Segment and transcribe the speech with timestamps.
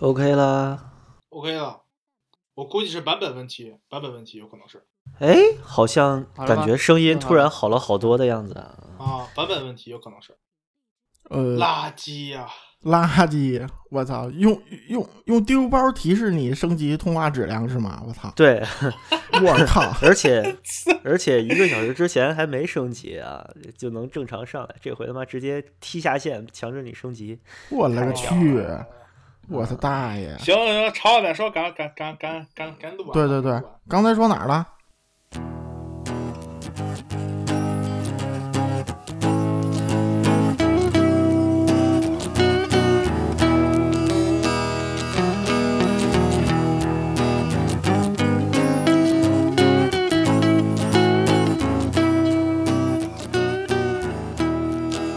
[0.00, 0.92] OK 啦。
[1.30, 1.82] OK 了，
[2.54, 4.84] 我估计是版本问题，版本问题有可能是
[5.18, 8.78] 哎，好像感觉声音突然好了好多的样子啊。
[8.98, 10.36] 啊，版本问题有可能是
[11.30, 12.46] 呃，垃圾呀、
[12.82, 18.02] 垃圾，我操，用用用丢包提示你升级通话质量是吗？
[18.06, 18.62] 我操，对，
[19.42, 20.56] 我靠， 而且
[21.02, 24.76] 而且一个小时之前还没升级啊，就能正常上来。
[24.82, 27.40] 这回他妈直接踢下线，强制你升级。
[27.70, 28.62] 我勒个去！
[29.48, 30.36] 我的大爷！
[30.38, 33.12] 行行，吵再说，赶赶赶赶赶赶录完。
[33.12, 34.66] 对对对刚才说哪儿了？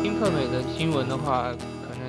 [0.04, 1.48] 英特美的新闻的话，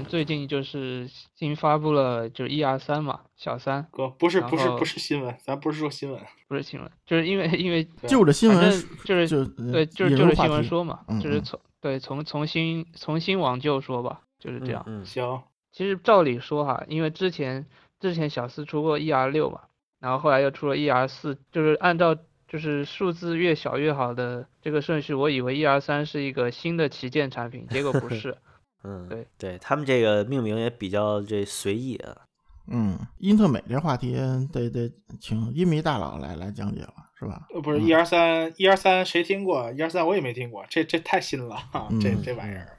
[0.08, 14.82] 最近就是新发布了，就是 ER 三嘛，小三哥，不是不是不是新闻，咱不是说新闻， 不是新闻，就是因为因为对就着新闻反正就是就对，就是就是新闻，说嘛嗯，就是嗯从对从从新从新往旧说吧，就是这样。
[14.86, 17.66] 嗯，行，其实照理说哈，因为之前
[18.00, 19.60] 之前小四出过 ER 六嘛，
[20.00, 22.16] 然后后来又出了 ER 四，就是按照
[22.48, 28.36] 就是数字越小越好的这个顺序，我以为 ER 三是一个新的旗舰产品，结果不是。
[28.88, 32.16] 嗯，对对他们这个命名也比较这随意啊。
[32.68, 34.14] 嗯，英特美这话题
[34.50, 37.46] 得得请音迷大佬来来讲解了，是吧？
[37.52, 39.70] 呃，不是嗯一二三一二三谁听过？
[39.72, 42.78] 一二三我也没听过，这这太新了，哈这嗯这玩意儿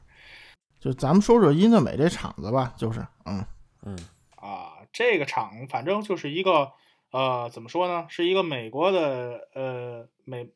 [0.79, 3.45] 就咱们说说英特美这厂子吧，就是，嗯
[3.83, 3.95] 嗯
[4.35, 6.71] 啊，这个厂反正就是一个
[7.11, 8.07] 呃，怎么说呢？
[8.09, 10.49] 是一个美国的呃美。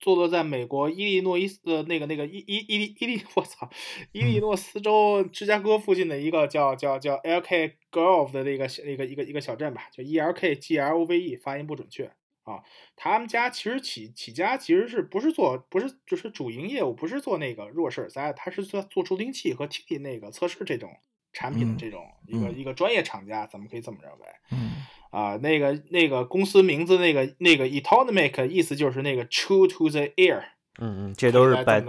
[0.00, 3.68] 坐落在美国伊利诺伊斯的那个那个伊伊伊利伊利， 我操，
[4.12, 12.12] 伊利诺斯州芝加哥附近的一个叫叫叫 L K Grove 的那个一个一个一个小镇吧，就 E L K G L O V E，发音不准确
[12.44, 12.62] 啊。
[12.94, 20.96] 他们家其实起起家其实是不是做不是就是主营业务不是做那个弱势耳塞，他是做做助听器和听力那个测试这种
[21.32, 24.26] 产品的嗯这种一个、嗯一个专业厂家，咱们可以这么认为。
[24.52, 24.70] 嗯
[25.10, 30.42] 啊，那个那个公司名字那个那个 Etonomic 意思就是那个 true to the Air
[30.80, 31.80] 嗯嗯，这都是百。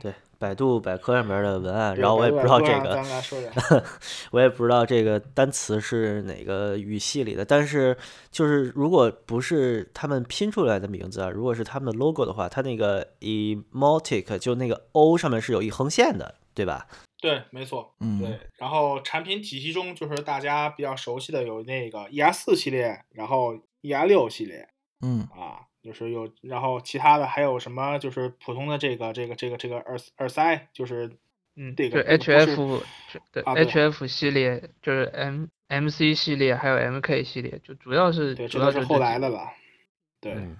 [0.00, 3.02] 对百度百科上面的文案，然后我也不知道这个
[4.32, 7.96] 我也不知道这个单词是哪个语系里的，但是
[8.30, 16.88] 就是如果不是他们拼出来的名字啊，如果是他们的 logo 的话，它那个 emotic 就那个 O 上面是有一横线的，对吧？
[17.24, 18.38] 对，没错，嗯，对。
[18.58, 24.68] 然后产品体系中，就是大家比较熟悉的有那个 ER 四系列，然后 ER 六系列
[25.00, 31.16] 嗯啊，就是有，然后其他的还有什么，就是普通的这个这个这个这个耳耳塞，就是
[31.56, 32.56] 嗯，这就个 HF
[33.10, 39.50] 就对啊对 HF 系列，就是 M MC 系列，还有 MK 系列，就主要是对，主要是后来的了。
[40.20, 40.58] 对，嗯，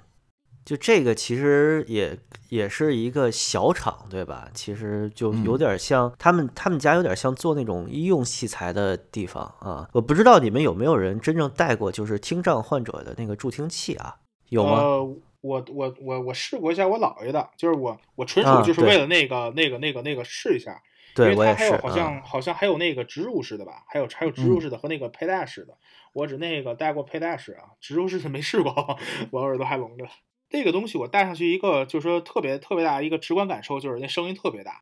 [0.64, 4.48] 就这个其实也也是一个小厂，对吧？
[4.54, 9.88] 其实就有嗯点像他们他们家有点像做那种医用器材的地方啊。
[9.92, 14.16] 我不知道你们有没有人真正带过就是听障患者的那个助听器啊？
[14.48, 14.78] 有吗？
[14.78, 15.04] 呃，
[15.42, 25.76] 我我我我试过一下我姥爷的，就是我我纯啊属就是为了那个、那个那个那个试一下，因对为它还我也是好像、好像还有那个植入式的吧，还有还有植入嗯式的和那个佩戴式的，
[26.14, 28.98] 我只那个戴过佩戴式啊，植入式的没试过，
[29.30, 30.06] 我耳朵还聋着。
[30.54, 34.81] 这个东西我戴上去一个就是说特别特别大一个直观感受，就是那声音特别大，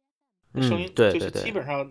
[0.54, 1.90] 声嗯音就是对对对基本上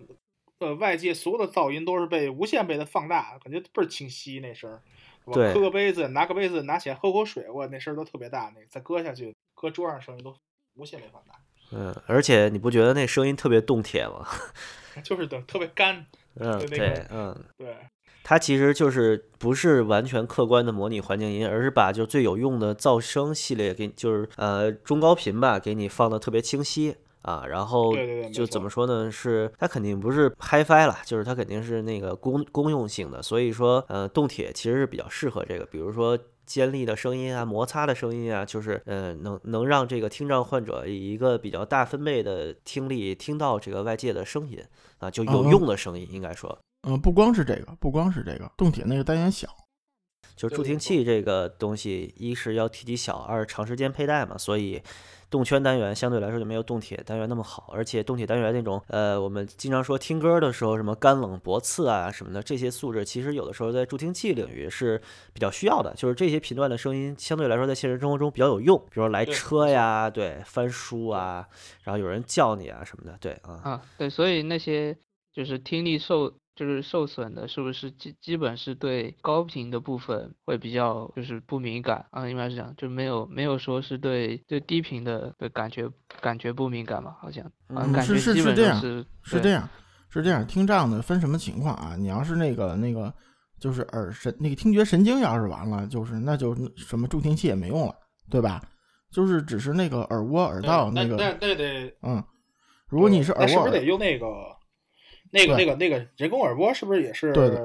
[0.60, 4.80] 呃外界所有的噪音都是被无限倍的放大，感觉倍儿清晰那声儿。
[5.24, 10.34] 我对磕个杯子，拿个杯子，拿起来喝口水，我那声儿都特别大，那个再搁下去，搁桌上声音都
[10.74, 11.34] 无限倍放大，
[11.72, 14.26] 嗯，而且你不觉得那声音特别动铁吗？
[15.02, 16.06] 就是等特别干。
[16.34, 17.76] 嗯，对个，嗯，对，
[18.24, 27.94] 它其实就是不是完全客观的模拟环境音，而是把就最有用的噪声系列给就是呃中高频吧，给你放的特别清晰啊，然后
[28.32, 29.10] 就怎么说呢？
[29.10, 36.18] 是它肯定不是 HiFi 了，就是它肯定是那个公公用性的，所以说呃动铁其实是比较适合这个，比如说。
[36.44, 44.58] 尖利的声音啊，摩擦的声音啊，就是呃，能能让这个听障患者以一个比较大分贝的听力听到这个外界的声音
[44.98, 46.58] 啊，就有嗯用的声音，应该说。
[46.82, 49.48] 嗯，不光是这个，不光是这个，动铁那个单元小，
[50.34, 54.82] 就是助听器这个东西，一是要体积小，二是长时间佩戴嘛，所以
[55.30, 57.70] 动圈单元相对来说就没有动铁单元那么好。
[57.72, 65.00] 而且动铁单元那种，呃，我们经常说听歌的时候，什么干冷驳刺啊什么的，这些素质其实有的时候在助听器领域是
[65.32, 65.94] 比较需要的。
[65.94, 71.46] 就是这些频段的声音相对来说在现实生活中比较有用，比如说来车呀，对，翻书啊，
[71.84, 74.96] 然后有人叫你啊什么的，对啊，啊，对，所以那些
[75.32, 82.28] 就是听力受就是受损的，是不是基基本是对高频的部分会比较就是不敏感啊？
[82.28, 85.88] 应该是这样，就没有没有说是对对低频的的感觉
[86.20, 87.16] 感觉不敏感嘛？
[87.20, 89.68] 好像啊，嗯感是觉基本是是这样上是是这样，
[90.10, 91.96] 是这样，听障的分什么情况啊？
[91.98, 93.12] 你要是那个那个，
[93.58, 97.94] 就是耳神那个听觉神经要是完了，就是那就什么助听器也没用了，
[98.30, 98.60] 对吧？
[99.10, 102.24] 就是只是那个耳蜗、耳道那个，那那得，嗯，
[102.88, 104.26] 如果你是耳蜗是不是得用那个
[105.32, 106.72] 那个那个那个人工耳蜗？
[106.72, 107.32] 是不是也是？
[107.32, 107.58] 对对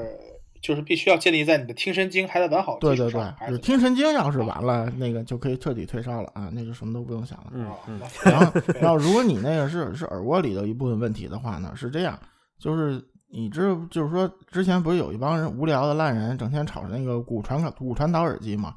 [0.59, 7.51] 就是必须要建立在你的听神经还在完好的对对对基础上，，还就是听神经要是完了，那个就可以彻底退烧了啊，那就什么都不用想了。
[7.53, 12.19] 嗯然后，然后 如果你那个是是耳蜗里的一部分问题的话呢，是这样，
[12.59, 12.99] 就是
[13.31, 18.75] 你知就是说之前不是有一帮人无聊的烂人，整天吵着那个骨传导骨传导耳机嘛，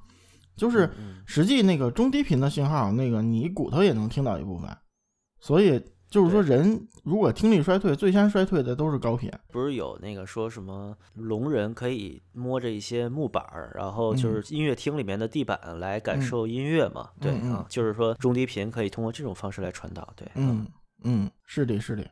[0.56, 4.68] 就是嗯实际那个中低频的信号，那个你骨头也能听到一部分，
[5.40, 9.30] 所以就是说人如果听力衰退，最先衰退的都是高频。
[9.52, 17.10] 不是有那个说什么聋人可以摸着一些木板儿，然后就是音乐厅里面的地板来感嗯受音乐嘛？
[17.20, 20.12] 对啊，就是说中低频可以通过这种方式来传导。
[20.16, 20.66] 对，啊嗯
[21.04, 22.04] 嗯，是的，是的。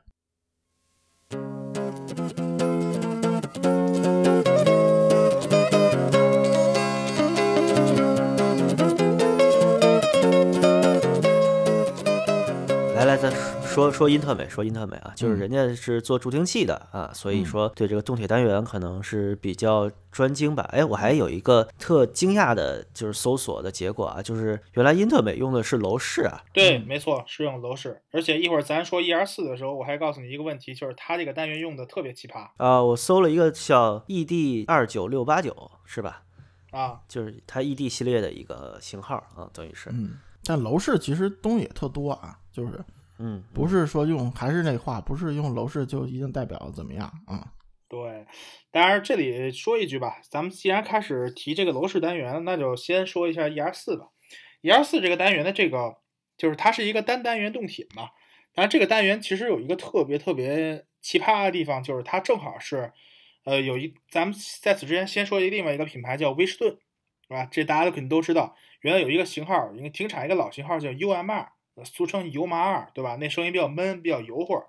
[13.68, 20.68] 说说英特美，说英特美啊，就是嗯人家是做助听器的啊，所以嗯说对这个动铁单元可能是比较专精吧。
[20.72, 28.02] 哎，我还有一个特惊讶的，就是搜索的结果啊，就是原来英特美用的是楼市啊，对，没错，是用楼市。
[28.10, 36.22] 而且一会儿咱说 ER 四的时候，我还告诉你一个问题，就是它这个单元用的特别奇葩啊，我搜了一个叫 ED 二九六八九，是吧？
[36.70, 37.00] 啊。
[37.06, 42.84] 就是它 ED 系列的一个型号啊，等于是，嗯，但楼市其实东西也特多啊，就是
[43.18, 47.52] 嗯，不是说用还是那话，不是用楼市就一定代表怎么样啊？
[47.88, 48.26] 对，
[48.70, 54.08] 当然这里说一句吧，咱们既然开始提这个楼市单元，那就先说一下 ER 四吧。
[54.62, 55.96] ER 四这个单元的这个，
[56.36, 58.10] 就是它是一个单单元动铁嘛。
[58.54, 62.92] 然后，这个单元其实有一个特别特别奇葩的地方，就是它正好是，
[63.44, 66.70] 呃，有一咱们在此之前先说一另外一个品牌叫威士顿，
[67.28, 67.46] 是吧？
[67.50, 71.48] 这大家都肯定都知道，原来有一个型号，一个停产一个老型号叫 UM 二，
[71.84, 73.16] 俗称油麻二，对吧？
[73.16, 74.62] 那声音比较闷，比较油乎。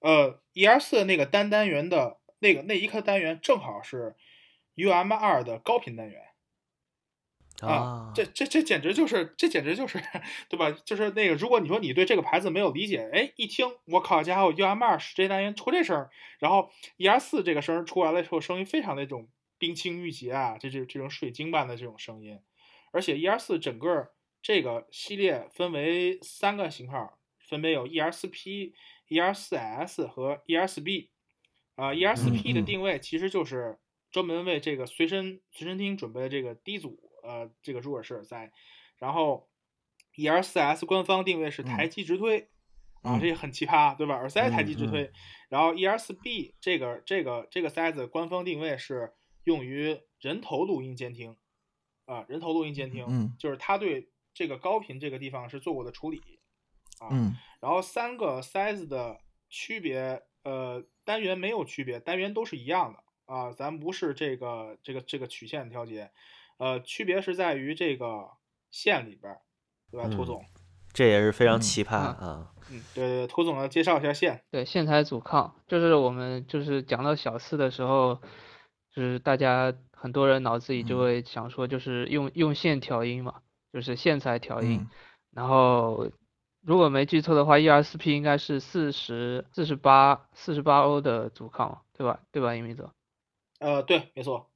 [0.00, 4.16] 呃，ER 四那个单单元的那个那一颗单元正好是
[4.76, 6.20] UM 二的高频单元
[7.62, 10.02] 啊，这这这简直就是这简直就是
[10.48, 10.70] 对吧？
[10.72, 16.10] 就是那个，如果你说你对这个牌子没有理解，哎，一听我靠，家伙 UM 二是这单元出这声儿，
[16.40, 22.40] 然后 ER 四这个声儿出来了之后，声音非常那种冰清玉洁啊，这这这种水晶般的这种声音，
[22.90, 24.10] 而且 ER 四整个
[24.44, 27.18] 这个系列分为三个型号，
[27.48, 28.74] 分别有 ER 四 P、
[29.08, 31.10] ER 四 S 和 ER 四 B。
[31.76, 33.78] 啊，ER 四 P 的定位其实就是
[34.12, 38.52] 专门为这个随身随身听准备的这个低阻呃这个入耳式耳塞，
[38.98, 39.48] 然后
[40.14, 42.50] ER 四 S 官方定位是台机直推，
[43.00, 43.20] 啊，嗯。
[43.20, 44.14] 这也很奇葩，对吧？
[44.14, 44.90] 耳塞台机直嗯。
[44.90, 45.10] 推，
[45.48, 49.14] 然后 ER 四 B 这个这个这个塞子官方定位是
[49.44, 51.34] 用于人头录音监听，
[52.04, 53.34] 啊，人头录音监听，嗯。
[53.38, 56.20] 就是它对这个高频这个地方是做过的处理，
[56.98, 66.10] 啊，嗯然后三个塞子的区别，呃，单元没有区别，单元都是一样的啊，咱不是这个这个这个曲线调节，
[66.58, 68.32] 呃，区别是在于这个
[68.70, 69.40] 线里边儿，
[69.90, 70.44] 对吧，涂嗯总？
[70.92, 72.50] 这也是非常嗯奇葩啊啊。
[72.70, 74.44] 嗯，对对对，涂总要介绍一下线。
[74.50, 78.20] 对，线材阻抗就是我们就是讲到小四的时候，
[78.92, 83.42] 就是大家很多人脑子里就嗯会想说，就是用用线调音嘛，
[83.74, 84.78] 就是线材调音。
[84.80, 84.88] 嗯
[85.34, 86.08] 然后
[86.62, 92.20] 如果没记错的话，ER4P 应该是四十四十八四十八欧的阻抗，对吧？
[92.30, 92.92] 对吧，英明泽？
[93.58, 94.48] 呃，对，没错，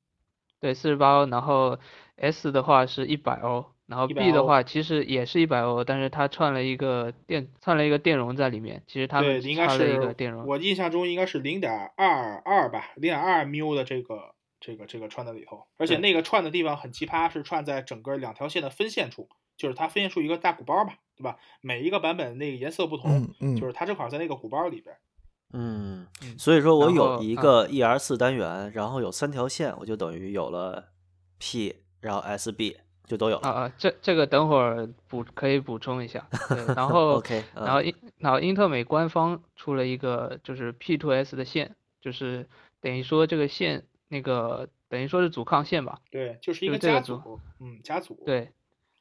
[0.60, 1.26] 对，四十八欧。
[1.26, 1.80] 然后
[2.16, 10.46] S 的话是一百欧，然后 B 的话其实也是一百欧，但是它串了一个电串了一个电容在里面，其实它对，们应该插了一个电容。
[10.46, 21.36] 我印象中应该是零点二二吧，零点二缪的这个这个这个串在里头，而且那个串的地方很奇葩，是串在整个两条线的分线处，就是它分线处一个大鼓包吧，对吧？
[21.60, 24.96] 每一个版本那个颜色不同，嗯嗯，就是它正好在那个鼓包里边。
[25.52, 30.88] 嗯，嗯所以说我有一个 ER 四单元，然后有三条线，我就等于有了
[31.38, 33.48] P，然后 SB 就都有了。
[33.48, 36.28] 啊啊，这这个等会儿补可以补充一下。
[36.50, 42.46] 对，然 后 OK，然后英然后英特美官方出了一个就是 P to S 的线，就是
[42.82, 46.00] 等于说这个线那个等于说是阻抗线吧。
[46.10, 48.22] 对，就是一个就这个组家组，嗯，家组。
[48.24, 48.50] 对，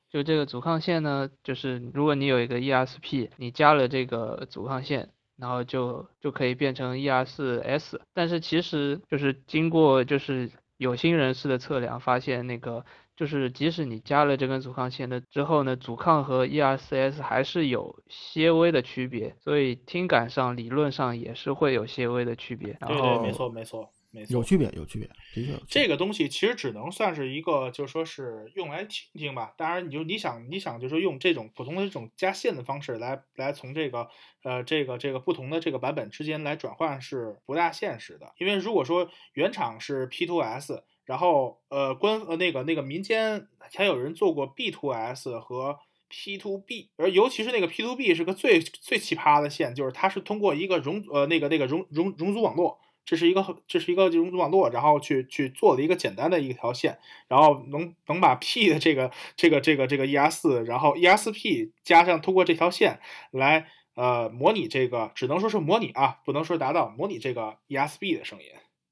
[0.09, 7.99] 就这个阻抗线呢，就是如果你有一个 ERSP，你加了这个阻抗线，然后就就可以变成 ER4S。
[8.13, 12.85] 但是其实就是经过就是有心人士的测量，发现那个
[13.15, 22.77] 就是即使你加了这根阻抗线的之后呢，阻抗和 ER4S 还是有些微的区别，所以听感上理论上也是会有些微的区别。
[22.79, 24.33] 然对对，后没错没错没错。
[24.33, 25.59] 有区别，有区别，的确。
[25.67, 29.53] 这个东西其实只能算是一个，就说是用来听听吧。
[29.55, 34.09] 当然，你就你想你想就是用这种普通的这种加线的方式来来从这个
[34.43, 38.33] 呃这个这个不同的这个版本之间来转换是不大现实的。
[38.39, 45.77] 因为如果说原厂是 P2S，然后呃官呃那个那个民间还有人做过 B2S 和
[46.09, 52.79] P to B，而尤其是那个 P to B 是个最最奇葩的线，就是它是通过一个容呃那个那个容容容阻网络。
[53.07, 56.99] 这是一个这是一个融资网络，然后去去做了一个简单的一条线，
[57.29, 62.99] 然后能能把 P 的这个这个这个这个 ER 四，然后 ER 四 P 加上通过这条线
[63.31, 68.45] 来呃模拟这个，只能说是模拟啊，不能说达到模拟这个 ER 四 B 的声音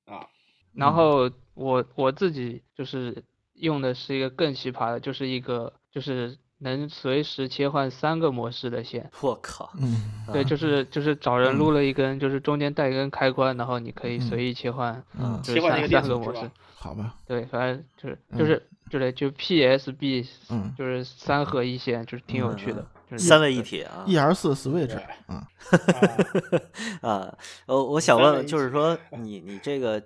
[0.06, 0.30] 啊。
[0.74, 9.10] 然后我我自己就是用的是一个更奇葩的，就是一个就是能随时切换三个模式的线。
[9.22, 11.58] 我靠，嗯，对，啊就是就是找人嗯。
[11.58, 14.22] 撸了一根，就是中间带一根开关，然后你可以嗯。
[14.22, 16.52] 随意切换，嗯就三切换那个三个模式。
[16.76, 18.40] 好吧，对，反正就是嗯。
[18.40, 24.04] 就是就是就 PSB，嗯就是三合一线，就是挺有趣的，就是三位一体啊。
[24.06, 25.04] ，E R 四 Switch，对。
[25.28, 25.42] 嗯，
[27.02, 27.02] 啊。
[27.10, 30.00] 啊，呃，我想问，就是说你你这个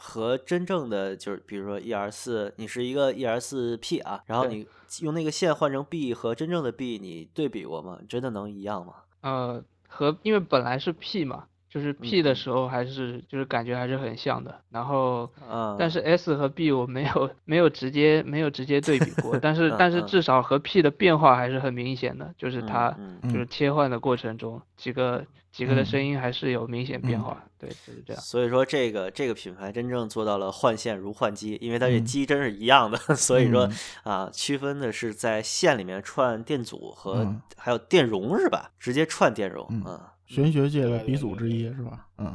[0.00, 4.66] 和真正的就是比如说 ER 四，你是一个 ER 四 P 啊，然后你
[5.00, 7.98] 用那个线换成 B 和真正的 B，你对比过吗？
[8.08, 8.94] 真的能一样吗？
[9.22, 12.34] 呃和因为本来是 P 嘛，就是嗯 P 的嗯。
[12.34, 23.32] 时候还是就是感觉还是很像的，然后嗯，但是 S 和 B 我没有没有直接没有直接对比过， 但是但是至少和 P 的变化还是很明显的，就是嗯它嗯。
[23.32, 25.84] 就是切换的过程中几个几个的嗯。
[25.84, 27.24] 声音还是有明显变嗯。
[27.24, 28.22] 化，对，就是这样。
[28.22, 32.04] 所以说这个这个品牌真正做到了换线如换机，因为它这嗯。
[32.04, 33.78] 机真是一样的， 所以说嗯。
[34.04, 37.42] 啊，区分的是在线里面串电阻和嗯。
[37.56, 38.70] 还有电容是吧？
[38.78, 39.82] 直接串电容嗯。
[39.84, 40.14] 啊。
[40.28, 42.06] 玄学界的鼻祖之一是吧？
[42.18, 42.26] 嗯，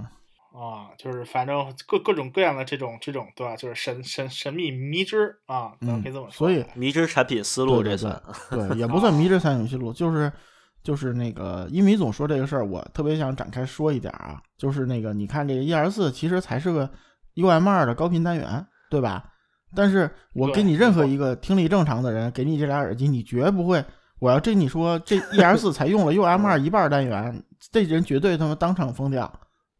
[0.53, 3.55] 啊，就是反正各各种各样的这种这种对吧？
[3.55, 6.29] 就是神神神秘迷之啊，咱可以这么说。
[6.29, 10.31] 嗯所以迷之产品思路这算对，也不算迷之产品思路， 就是
[10.83, 16.89] 就是那个一米总说这个事儿，我特别想展开说一点啊，就是那个你看这个一二四其实才是个
[17.35, 19.23] UM 二的高频单元，对吧？
[19.75, 23.83] 但是我给你任何一个听力正常的人，给你这俩耳机，你绝不会。
[24.23, 29.29] 我要这你说这 E R 四才用了 UM 二一半单元，这人绝对他妈当场疯掉，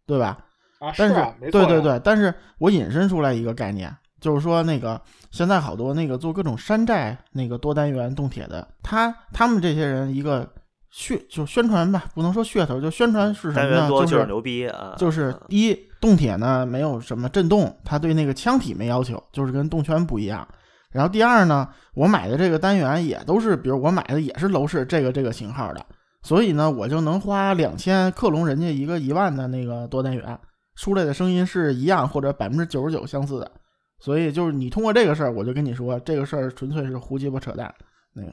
[0.06, 0.38] 对吧？
[0.80, 10.46] 啊，但是啊，没错呀，对对对，但是我引申出来一个概念，就是说那个现在好多那个做各种山寨那个多单元动铁的，他他们这些人一个
[10.94, 13.80] 噱就宣传吧，不能说噱头，就宣传是什么呢？
[13.80, 14.94] 元多就是牛逼啊！
[14.98, 20.46] 就是一，动铁呢没有什么震动，它对那个腔体没要求，就是跟动圈不一样。
[20.94, 25.86] 然后第二呢，我买的这个单元也都是，比如我买的也是楼市这个这个型号的，
[26.22, 30.40] 所以呢，我就能花两千克隆人家一个一万的那个多单元，
[30.76, 33.52] 出来的声音是一样或者百分之九十九相似的。
[34.00, 37.74] 所以就是你通过这个事儿，我就跟你说，这个事儿纯粹是胡鸡巴扯淡。
[38.14, 38.32] 那个，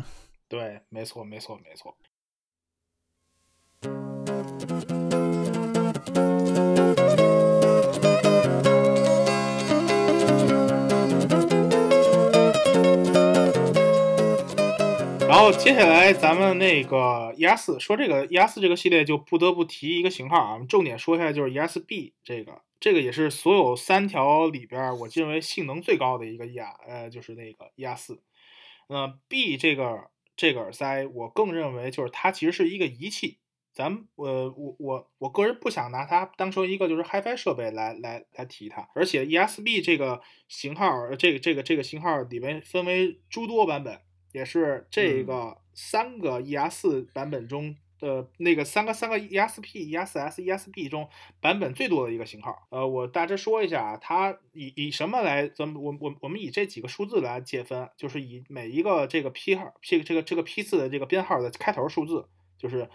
[0.49, 1.95] 对，没错，没错，没错。
[15.31, 28.21] 然后接下来咱们那个 E R 四说这个 E R 四这个系列就不得不提一个型号啊，重点说一下就是 E S B 这个，这个也是所有三条里边我认为性能最高的一个 E R，呃，就是那个 E R 四。
[28.89, 33.39] 呃，B 这个这个耳塞，我更认为就是它其实是一个仪器。
[33.73, 44.01] 咱们呃，我我我个人不想拿它当成一个就是 HiFi 设备来来来提它，而且 ESB 这个型号，这个这个这个型号里面分为诸多版本，
[44.33, 51.09] 也是这嗯个三个 ER 四版本中的那个三个三个 ESP、ESS、ESB 中
[51.41, 52.67] 版本最多的一个型号。
[52.71, 55.49] 呃，我大致说一下啊，它以以什么来？
[55.49, 62.89] 咱们我我我们以这几个数字来界分，就是以每一个这个批号，这个这个这个批次的这个编号的开头数字，就是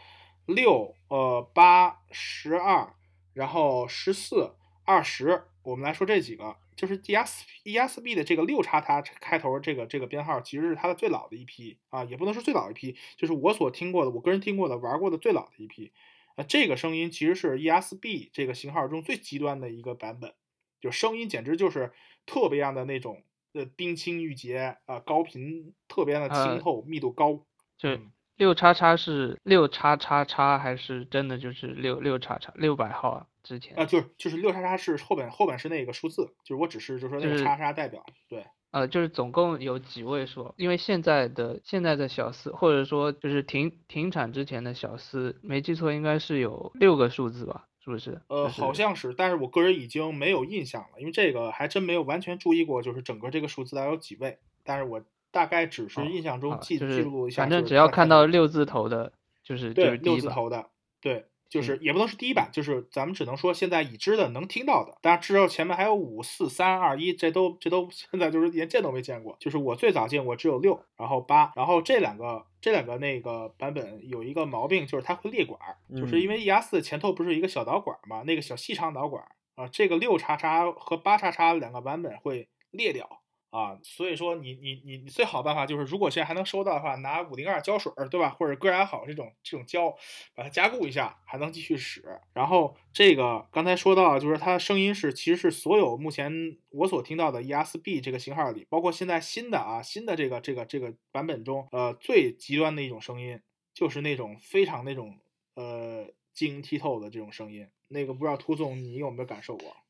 [0.47, 2.93] 六、呃八、十二，
[3.33, 5.43] 然后十四、二十。
[5.63, 15.91] 我们来说这几个，就是 ES ESB 的这个六叉叉开头这个这个编号，其实是它的最老的一批啊，也不能说最老一批，就是我所听过的，我个人听过的玩过的最老的一批。
[16.35, 20.33] 啊，这个声音其实是 ESB 这个型号中最极端的一个版本，
[20.81, 21.93] 就声音简直就是
[22.25, 27.45] 特别样的那种呃冰清玉洁啊、高频特别的呃清透，密度高。
[27.77, 33.27] 就嗯六叉叉是六叉叉叉还是真的就是六六叉叉六百号啊？
[33.45, 40.51] 之前啊，就是就是六叉叉是后边后边是那个数字，就是我只是就是说那个叉叉代表，对，呃，就是总共有几位数？
[40.57, 47.67] 因为现在的现在的小四，或者说就是停停产之前的小四，没记错应该是有六个数字吧？
[47.79, 48.19] 是不是？
[48.29, 59.97] 呃，就是好像是，但是我个人已经没有印象了，因为这个还真没有完全注意过，就是整个这个数字大概有几位，但是我大概只是哦印象中啊记就是记录一下，反正只要看到六字头的，就是就对是。
[59.97, 69.37] 六字头的，对，就是也不能是第一版，就是咱们只能说现在已知的能听到的，当然之后前面还有五四三二一，这都这都 现在就是连见都没见过。
[69.39, 83.21] 就是我最早见过只有六，然后八，然后这两个这两个那个版本有一个毛病，就是它会裂管儿，就是因为 E R 四前头不是一个小导管嘛，那个小细长导管儿啊，这个六叉叉和八叉叉两个版本会裂掉。
[83.55, 88.29] 啊，所以说你你你你最好办法就是，如果现在还能收到的话，拿五零二胶水儿，对吧？
[88.29, 89.95] 或者哥雅好这种这种胶，
[90.35, 92.03] 把它加固一下，还能继续使。
[92.33, 103.39] 然后这个刚才说到，就是它声音是其实是所有目前我所听到的 ES-B 这个型号里，包括现在新的啊新的这个这个这个版本中，呃最极端的一种声音，
[103.73, 105.17] 就是那种非常那种
[105.53, 107.69] 呃晶莹剔透的这种声音。
[107.87, 109.84] 那个不知道涂总你有没有感受过？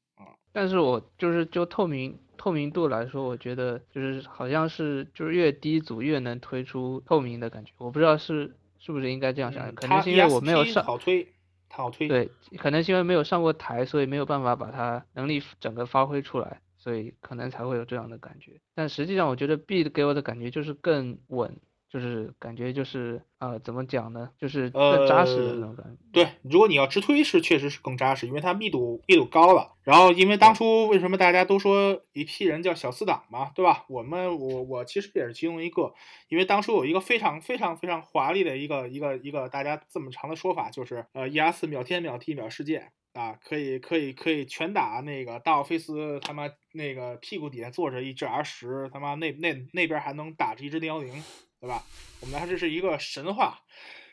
[0.51, 11.27] 但是我就是就透明透明度来说，我觉得就是好像是就是越低组越能推出透明的感觉，我不知道是是不是应该这样想，可能是因为我没有上好推，
[11.67, 12.07] 它好推。
[12.07, 18.53] 对，可能是因为没有上过台，所以没有办法把它能力整个发挥出来，所以可能才会有这样的感觉。
[18.73, 21.57] 但实际上，我觉得 B 给我的感觉就是更稳，
[21.95, 25.97] 就是感觉就是呃怎么讲呢，就是更扎实的那种感觉。
[26.11, 29.71] 对，如果你要直推是确实是更扎实，因为它密度密度高了。
[29.81, 33.85] 然后因为当初为什么大家都说一批人叫小四档嘛，对吧？
[33.87, 35.93] 我们我我其实也是其中一个，
[36.27, 51.23] 因为当初有一个非常非常非常华丽的一个一个一个大家这么长的说法，就是呃 E R 四秒天秒地秒世界啊，可以可以可以全打那个大奥菲斯他妈那个屁股底下坐着一只 R 十，他妈那那那边还能打着一只零幺零，
[51.65, 51.83] 对吧？
[52.21, 53.59] 我们来说这是一个神话。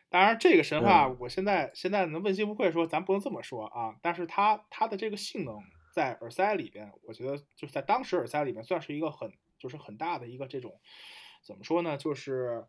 [0.08, 3.94] 当然，这个神话，我现在现在能问心无愧说，咱不能这么说啊。
[4.00, 5.58] 但是它它的这个性能
[5.94, 10.80] 在耳塞里边，我觉得就是在当时耳塞里面算是一个很就是很大的一个这种
[11.42, 11.98] 怎么说呢？
[11.98, 12.64] 就是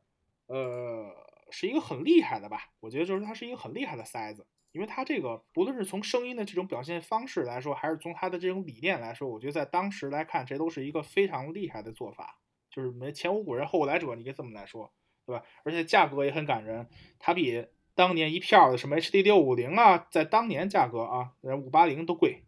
[0.47, 1.09] 呃
[1.49, 2.73] 是一个很厉害的吧。
[2.81, 12.39] 我觉得就是它是一个很厉害的塞子，因为它这个不论是从声音的这种表现方式来说，还是从它的这种理念来说，我觉得在当时来看，这都是一个非常厉害的做法。
[12.73, 14.91] 就是没前无古人后无来者，你可以这么来说。
[15.25, 15.41] 对吧？
[15.63, 22.43] 而且价格也很感人，它比当年一票的什么 HD 六五零啊，在当年价格啊，五八零都贵。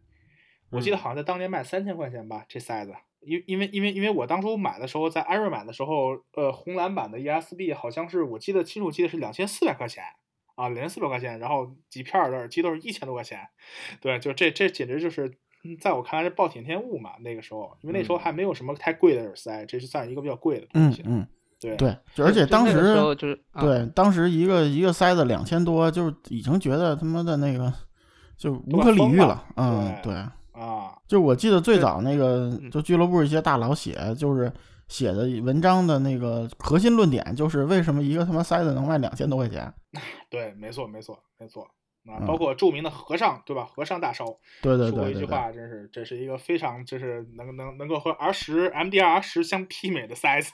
[0.70, 2.94] 我记得好像在当年卖三千块钱吧，这塞子。
[3.20, 10.04] 因因为因为因为我当初买的时候，在安瑞买的时候，呃，红蓝版的 ESB 好像是我记得清楚记得是两千四百块钱
[10.54, 13.48] 啊，两千四百块钱，然后几片的耳机都是一千多块钱。
[14.02, 15.38] 对，就这这简直就是，
[15.74, 17.12] 在我看来是暴殄天物嘛。
[17.20, 21.02] 那个时候，因为那时候还没有什么太贵的耳塞，这是算一个比较贵的东西。
[21.06, 21.26] 嗯嗯，
[21.58, 27.72] 对对，而且当时时候就是、啊、对，当时一个一个塞子两千多，就是已经觉得他妈的那个
[28.36, 29.44] 就无可理喻了。
[29.56, 34.52] 嗯，对对，啊，就我记得最早那个嗯就俱乐部一些大佬写，就是
[34.88, 39.72] 写的文章的那个核心论点，就是为什么一个他妈塞子能卖两千多块钱？
[40.28, 41.66] 对，没错，没错，没错。
[42.06, 43.64] 啊，嗯包括著名的和尚，对吧？
[43.64, 44.24] 和尚大烧
[44.62, 50.52] 对对说过对对对，一句话，真是这是一个非常，就是能能能够和 R 十 MDR 十相媲美的塞子，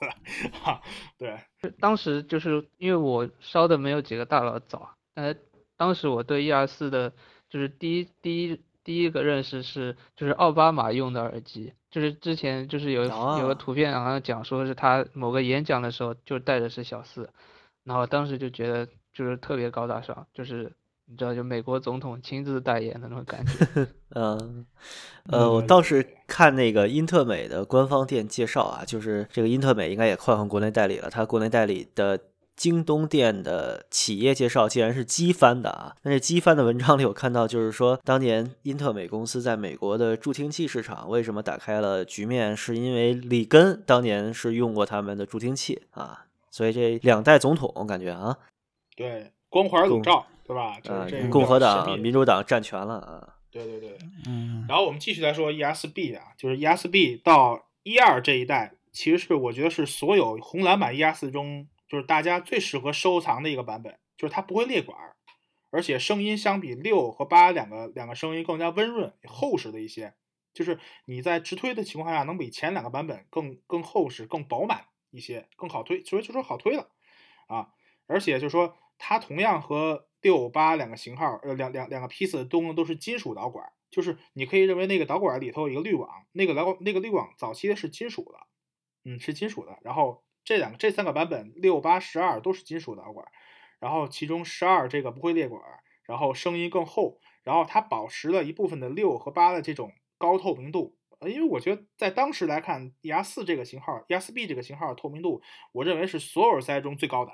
[0.62, 0.81] 哈，
[1.19, 1.38] 对，
[1.81, 5.35] 当时就是因为我烧的没有几个大佬早啊，呃，
[5.77, 7.12] 当时我对 E R 四的，
[7.49, 17.31] 就是第一第一第一个认识是就是奥巴马用的耳机，就是之前就是有有啊个图片好像讲说是他某个演讲的时候就戴的是小四，
[17.85, 20.73] 然后当时就觉得就是特别高大上，就是
[21.07, 23.87] 你知道就美国总统亲自代言的那种感觉。
[24.15, 24.67] 嗯，
[25.29, 32.19] 呃，我倒是看那个英特美的官方店介绍啊，就是这个英特美应该也换换国内代理了，它国内代理的
[32.55, 35.97] 京东店的企业介绍竟然是机翻的啊！
[36.03, 48.38] 那这机翻的文章里我看到，就是说当年英特美公司在美国的助听器市场为什么打开了局面，是因为里根当年是用过他们的助听器啊，所以这两代总统感觉啊，
[48.95, 50.78] 对，光环笼罩，对吧？
[50.83, 53.37] 这呃是这个，共和党、民主党占全了啊。
[53.50, 53.98] 对对对。
[54.26, 65.16] 嗯，然后我们继续来说 ESB 啊，就是 ESB 到一二这一代，其实是我觉得是所有红蓝版 ES 中，就是大家最适合收藏的一个版本，就是它不会裂管儿，
[65.70, 70.14] 而且声音相比六和八两个两个声音更加温润、厚实的一些，
[70.55, 76.88] 就是你在直推的情况下，能比前两个版本更更厚实、更饱满一些，更好推，所以就说好推了
[77.48, 77.68] 啊。
[78.07, 88.38] 而且就是说它同样和六八两个型号，呃两两两个批次的都都是金属导管，就是你可以认为那个导管里头有一个滤网，那个导那个滤网早期的是金属的，
[89.05, 93.27] 嗯是金属的，然后这两个这三个版本六八十二都是金属导管，
[93.81, 95.61] 然后其中十二这个不会裂管，
[96.05, 100.97] 然后声音更厚，然后它保持了一部分的六和八的这种高透明度。
[101.19, 107.33] 呃，因为我觉得在当时来看，ER 四这个型号，ER 四 B 这个型号透明度，我认为是所有耳塞中最高的。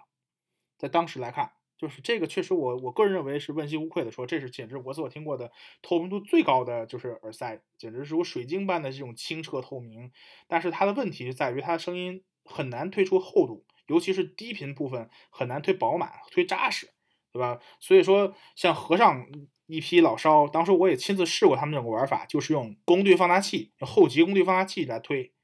[0.77, 10.11] 在当时来看，就是这个确实我我个人认为是问心无愧的说，这是简直我所听过的透明度最高的就是耳塞，简直是如水晶般的这种清澈透明。
[10.49, 16.91] 但是它的问题就在于它的声音很难推出厚度，尤其是低频部分很难推饱满、推扎实，
[17.33, 17.61] 对吧？
[17.81, 19.27] 所以说像和尚。
[19.71, 25.35] 一批老烧，当时我也亲自试过他们这种玩法，就是用功率放大器，后级功率放大器来推，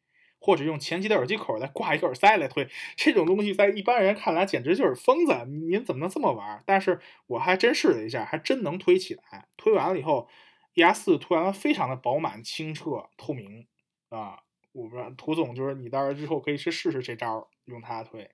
[0.45, 2.69] 或者用前级的耳机口来挂一个耳塞来推。
[2.97, 6.63] 这种东西在一般人看来简直就是疯子，您怎么能这么玩？
[6.67, 9.49] 但是我还真试了一下，还真能推起来。
[9.57, 10.29] 推完了以后
[10.75, 13.67] ，ER 四推完了非常的饱满、清澈、透明
[14.11, 14.41] 啊！
[14.73, 18.31] 我不知道涂总就是你到时候之后可以去试试这招，用它推。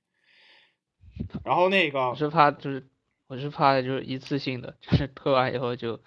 [1.45, 2.89] 然后那个我是怕就是。
[3.31, 6.01] 我是怕就是一次性的，就是推完以后就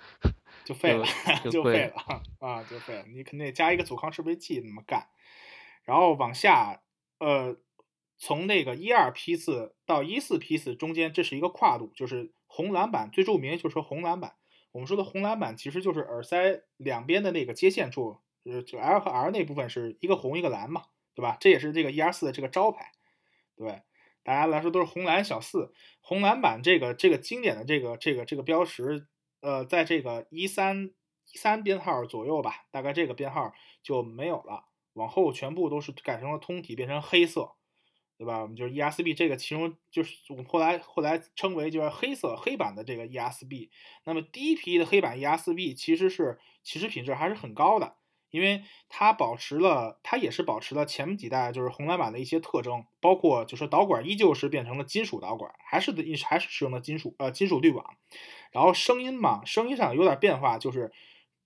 [0.65, 1.05] 就废了，
[1.49, 1.93] 就废了
[2.39, 3.05] 啊，就废了。
[3.07, 5.07] 你肯定得加一个阻抗适配器那么干。
[5.83, 6.81] 然后往下，
[7.19, 7.57] 呃，
[8.17, 14.35] 从那个一二批次到一四批次中间，这是一个跨度，就是红蓝版最著名就是说红蓝版。
[14.71, 21.37] 我们说的红蓝版其实就是耳塞两边的那个接线处，呃，就 L 和 R 那部分是一个红一个蓝嘛，对吧？
[21.39, 22.91] 这也是这个一二四的这个招牌，
[23.55, 23.81] 对。
[24.25, 29.05] 大家来说都是红蓝小四，红蓝版这个这个经典的这个这个这个标识，
[29.41, 30.91] 呃，在这个一三
[31.33, 37.51] 一三编号左右吧，大概这个编号就没有了，往后全部都是改成了通体，变成黑色，
[38.17, 38.41] 对吧？
[38.41, 43.69] 我们就是 ESB 这个其中就是我们后来后来称为就是黑色黑版的这个 ESB。
[44.05, 47.95] 那么第一批的黑版 ESB 其实是其实品质还是很高的。
[48.29, 57.95] 因为它保持了，它也是保持了前几代就是红蓝版的一些特征，包括就是导管依旧是变成了金属导管，还是的还是使用的金属呃金属滤网，
[58.51, 60.91] 然后声音嘛，声音上有点变化，就是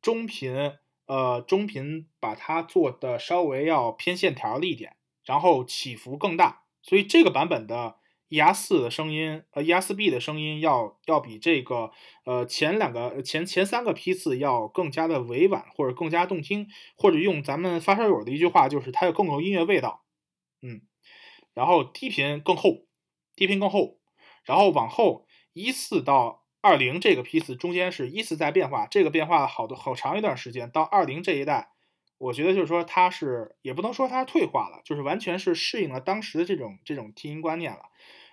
[0.01, 7.95] 中频呃中频把它做的稍微要偏线条了一点，然后起伏更大，所以这个版本的。
[8.29, 11.91] E R 四的声音，呃，E R 四 B 的声音要要比这个，
[12.25, 16.67] 呃，前两个前前三个批次要更加的委婉，或者更加动听，
[16.97, 20.03] 或者用咱们发烧友的一句话，就是它有更有音乐味道，
[20.61, 20.81] 嗯，
[21.53, 22.85] 然后低频更厚，
[23.33, 23.97] 低频更厚，
[24.43, 31.71] 然后往后一四到二零这个批次中间是依次在变化，这个变化好多好长一段时间，到二零这一代。
[32.17, 37.83] 我觉得就是说，它是也不能说它退化了，就是完全是适应了当时的这种这种听音观念了。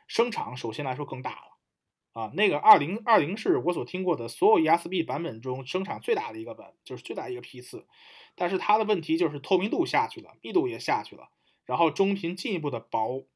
[0.09, 7.87] 声场首先来说更大了，啊，那个二零二零是我所听过的所有 ESB 版本中声场最大的一个本，就是最大一个批次。
[8.35, 11.29] 但是它的问题就是透明度下去了，密度也下去了，
[11.67, 13.29] 然后中频进一步的薄，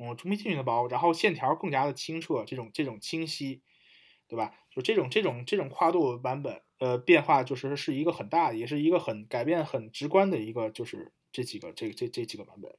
[0.00, 3.62] 嗯，中频进一步的薄，然后线条更加的清澈，这种这种清晰，
[4.30, 4.54] 对吧？
[4.70, 6.62] 就这种这种这种跨度版本。
[6.78, 12.72] 呃，变化就是是一个很大的，也是一个很改变很直观的一个，就是这几个这这这几个版本。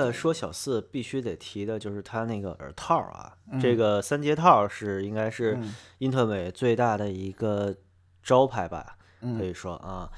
[0.00, 5.58] 得说小四必须得提的就是他那个耳套啊，这个三节套是应该是
[5.98, 7.74] 英特美最大的一个
[8.22, 8.96] 招牌吧。
[9.38, 10.10] 可以说啊，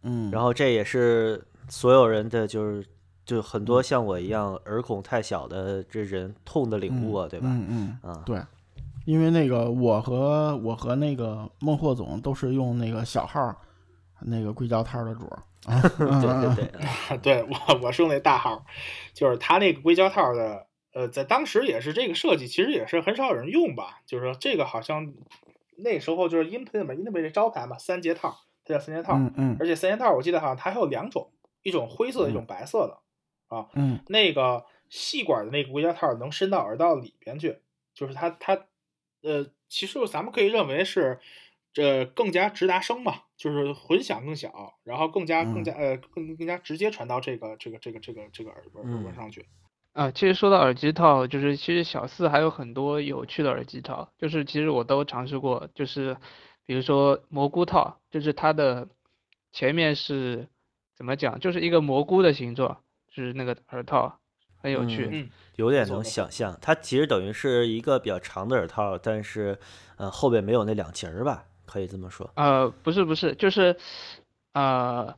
[0.00, 2.86] 嗯，然后这也是所有人的，就是
[3.22, 7.48] 就很多像我一样耳孔太小的这人痛的领悟啊，对吧？
[7.50, 8.40] 嗯嗯啊，对，
[9.04, 13.54] 因为那个我和我和那个孟获总都是用那个小号
[14.20, 15.30] 那个硅胶套的主
[15.66, 18.64] 对对对，对 我我是用那大号，
[19.14, 25.12] 就是他那个硅胶套的，呃，在当时也是这个设计，其实也是很少有人用吧，就是说这个好像。
[25.74, 29.14] 那时候就是 Input 嘛，Input 这招牌嘛，三节套，它叫三节套。
[29.14, 29.56] 嗯嗯。
[29.58, 33.56] 而且三节套，我记得好像它还有两种，一种灰色的，一种白色的。
[33.56, 33.66] 啊。
[33.74, 33.98] 嗯。
[34.08, 37.58] 那个细管的那个硅胶套能伸到耳道里边去，
[37.94, 38.54] 就是它它，
[39.22, 41.18] 呃，其实咱们可以认为是，
[41.72, 49.46] 这更加直达声嘛，就是混响更小，然后更加更加呃更更加直接传到这个这个这个这个这个耳耳朵上去。
[49.92, 56.16] 啊，其实说到耳机套，就是其实小四还有很多有趣的耳机套，就是其实我都尝试过，就是
[56.64, 58.88] 比如说蘑菇套，就是它的
[59.52, 60.48] 前面是
[60.96, 62.80] 怎么讲，就是一个蘑菇的形状，
[63.14, 64.18] 就是那个耳套，
[64.56, 65.10] 很有趣。
[65.12, 69.58] 嗯，有点能想象，它其实等于是一个比较长的耳套，但是
[69.96, 72.30] 呃后边没有那两节儿吧，可以这么说。
[72.36, 73.78] 呃，不是不是，就是
[74.52, 75.16] 呃，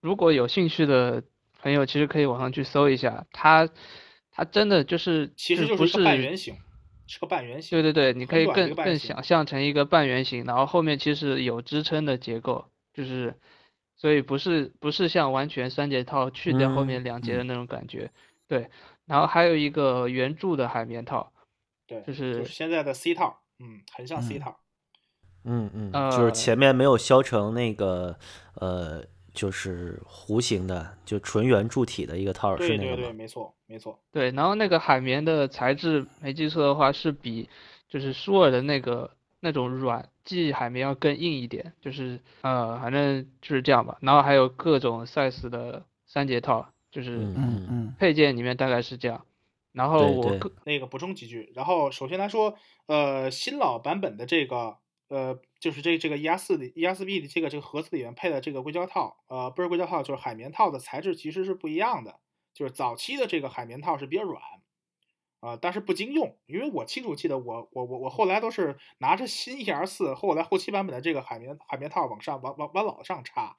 [0.00, 1.22] 如果有兴趣的
[1.60, 3.68] 朋友，其实可以网上去搜一下，它
[4.32, 6.56] 它真的就是其实就不是一个半是圆形，
[7.06, 7.70] 是个半圆形。
[7.70, 13.38] 对对对，你可以更更想象成一个半圆形，然后后面其实有支撑的结构，就是
[13.94, 18.10] 所以不是不是像完全三节套去掉后嗯面两节的那种感觉，
[18.48, 18.68] 对。
[19.06, 21.32] 然后还有一个圆柱的海绵套，
[21.86, 24.58] 对，就就是现在的 C 套，嗯，很像 C 嗯套。
[25.44, 28.16] 嗯嗯，就是呃前面没有削成那个
[28.54, 29.02] 呃，
[29.34, 33.14] 就是弧形的，就纯圆柱体的一个套儿，是对对对，那个吗？
[33.14, 33.98] 没错没错。
[34.12, 37.48] 对，然后那个海绵的材质没记错的话是比
[37.88, 43.98] 就是舒尔的那个那种软记海绵要更硬一点，就是呃反正就是这样吧。
[44.00, 49.24] 然后还有各种 size 的三节套，就是嗯嗯嗯配件里面大概是这样。
[49.72, 52.54] 然后对对我个那个补充几句，然后首先来说，
[52.86, 54.76] 呃，新老版本的这个，
[55.12, 62.18] 呃，就是这这个 ES 四的 ESB 的这个这个盒子里面配的这个硅胶套，呃，不是硅胶套，就是海绵套的材质其实是不一样的。
[62.54, 64.42] 就是早期的这个海绵套是比较软，
[65.40, 73.56] 啊、但是不经用，因为我清楚记得我我我我后来都是拿着新 ES 四后来后期版本的这个海绵海绵套往上往往往老上插，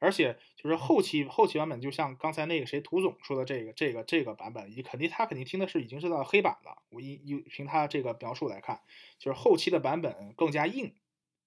[0.00, 6.82] 而且就是后期后期版本，就像刚才那个谁涂总说的这个这个这个版本，你肯定他肯定听的是已经是到黑版了。
[6.88, 8.80] 我一一凭他这个描述来看，
[9.18, 10.94] 就是后期的版本更加硬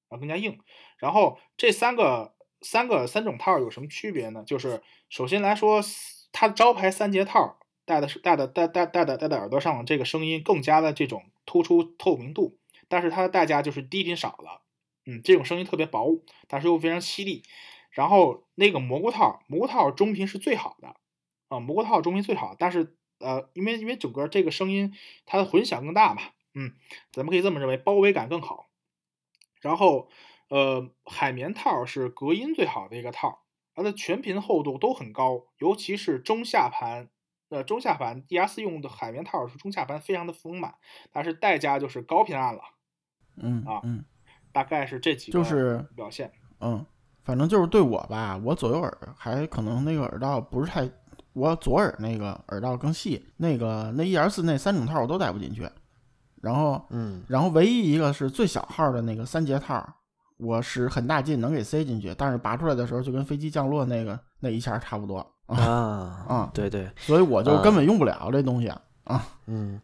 [0.07, 0.59] 啊，更加硬。
[0.97, 4.43] 然后这三个三个三种套有什么区别呢？
[4.45, 5.81] 就是首先来说，
[6.31, 14.61] 它招牌三节套戴的是戴的戴戴戴的戴在耳朵上这个声音更加的这种突出透明度，但是它的代价就是低频少了。
[15.05, 17.43] 嗯，这种声音特别薄，但是又非常犀利。
[17.93, 20.95] 然后那个蘑菇套，蘑菇套中频是最好的
[21.47, 24.93] 啊，蘑菇套中频最好，但是呃，因为因为整个这个声音
[25.25, 26.73] 它的混响更大嘛，嗯，
[27.11, 28.67] 咱们可以这么认为，包围感更好。
[29.61, 30.09] 然后
[30.49, 37.09] 呃，海绵套是隔音最好的一个套，它的全频厚度都很高，尤其是中下盘。
[37.49, 40.73] 呃，中下盘 D R 四用的海绵套是中下盘非常的丰满，
[41.11, 42.63] 但是代价就是高频暗了，
[43.35, 44.05] 嗯啊嗯嗯
[44.51, 46.31] 大概是这几个就是表现。
[46.59, 46.83] 嗯，
[47.23, 50.89] 反正就是对我吧，我左右耳还可能那个耳道不是太，
[51.33, 55.69] 我左耳那个耳道更细，那个那 E R 四那三种套我都戴不进去，
[56.41, 59.87] 然后嗯然后唯一一个是最小号的那个三节套，
[60.37, 68.81] 我使很大劲能给塞进去，但是拔出来的时候就跟飞机降落那个那一下差不多啊， 啊啊对对，所以我就啊根本用不了这东西啊。
[69.47, 69.79] 嗯，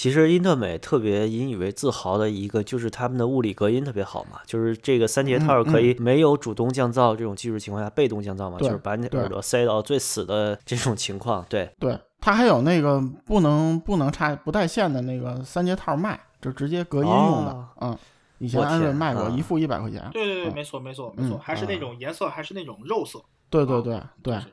[0.00, 17.50] 其实英特美特别引以为自豪的一个就是他们的物理隔音特别好嘛，就是这个三节套可以没有主动降噪这种技术情况下被动降噪嘛，就是把你耳朵塞到最死的这种情况，对，对，它还有那个不能不能插不带线的那个三节套麦，就直接隔音用的。
[17.50, 17.98] 哦嗯，
[18.38, 20.02] 以前我安卖过一副一百块钱。
[20.14, 23.20] 对对对，嗯没错没错没错，嗯还是那啊种颜色，还是那种肉色。
[23.50, 24.46] 对对对对就是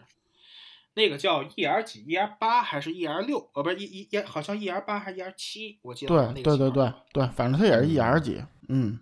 [0.98, 3.38] 那个叫 E R 几 E R 八还是 E R 六？
[3.54, 8.44] 呃，不是 E E E，好像 E R 八还是 E R 七，我记得对对对对，反正它也是 E R 几。
[8.68, 9.00] 嗯，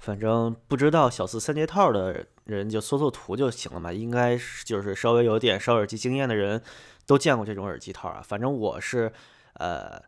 [0.00, 6.60] 反正不知道小四三件套的人就搜搜图就行了嘛，应该是就是稍微有点烧耳机经验的人
[7.06, 8.20] 都见过这种耳机套啊。
[8.20, 9.12] 反正我是
[9.54, 10.02] 呃，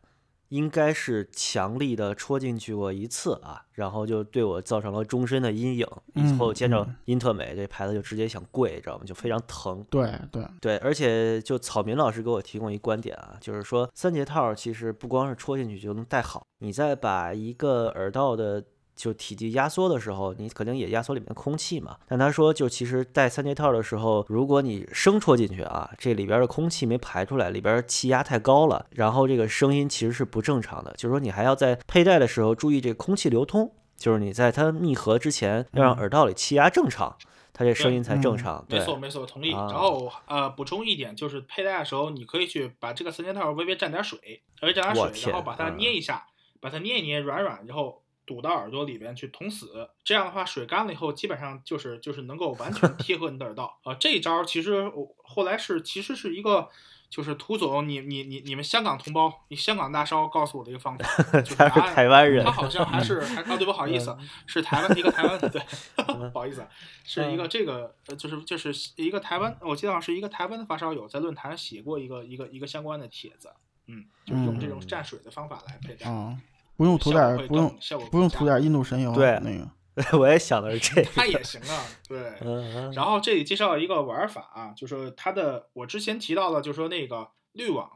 [0.48, 5.86] 应该是强力的戳进去过一次啊，然后就对我造成了终身的阴影。
[6.14, 9.04] 以后嗯见着嗯英特美这牌子就直接想跪，知道吗？
[9.04, 9.84] 就非常疼。
[9.90, 18.64] 对对，对，而且就草民老师给我提供一观点啊，就是说三节套其实不光是戳进去就能戴好，你再把一个耳道的
[18.98, 21.96] 就体积压缩的时候，你肯定也压缩里面的空气嘛。
[22.08, 30.92] 但他说，就其实戴三节套的时候，如果你生戳进去啊，这里边的空气没排出来，里边气压太高了，然后这个声音其实是不正常的。
[30.98, 37.16] 就是说你还要在佩戴的时候注意这个空气流通，就是你在它密合之前要让嗯耳道里气压正常，
[37.52, 38.66] 它这声音才正嗯常。
[38.68, 39.52] 对，没错没错，同意。
[39.52, 44.18] 啊然后呃，补充一点，就是佩戴的时候，你可以去把这个三件套微微蘸点水，
[44.62, 46.26] 微微蘸点我水，然后把它嗯捏一下，
[46.60, 49.88] 把它捏一捏软软，然后堵到耳朵里边去捅死。
[50.04, 53.80] 这样的话，水干了以后，基本上就是就是能够完全贴合你的耳道。
[53.82, 56.68] 啊、这一招其实我后来是其实是一个。
[57.10, 64.14] 就是涂总，你你你你们香港同胞，你香港大烧告诉我的一个方法， 就是他是台湾人他好像还是 还啊，对，不好意思，
[64.46, 65.62] 是台湾的一个台湾的，对，
[66.30, 66.68] 不好意思，啊，
[67.04, 73.50] 是一个这个呃，就是就是一个台湾，我记得好像是一个台湾的发烧友在论坛上写过一个一个一个相关的帖子，
[73.86, 76.36] 嗯，就是用这种蘸水的方法来佩戴，啊，
[76.78, 79.68] 不用涂点不用不用涂点印度神油，对那个
[80.16, 81.10] 我也想的是这 个。
[81.12, 82.32] 它也行啊，对。
[82.94, 87.90] 然后这里介绍一个玩法啊，就是它的我之前提到的，就是说那个滤网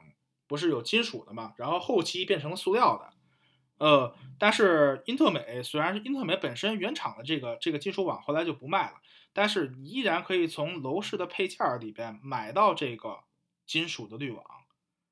[0.49, 3.13] 不是有金属的嘛，然后后期变成了塑料的。
[3.79, 8.95] 呃，但是英特美虽然是英特美本身原厂的这个这个金属网后来就不卖了，
[9.33, 13.21] 但是你依然可以从楼市的配件儿里边买到这个
[13.65, 14.45] 金属的滤网，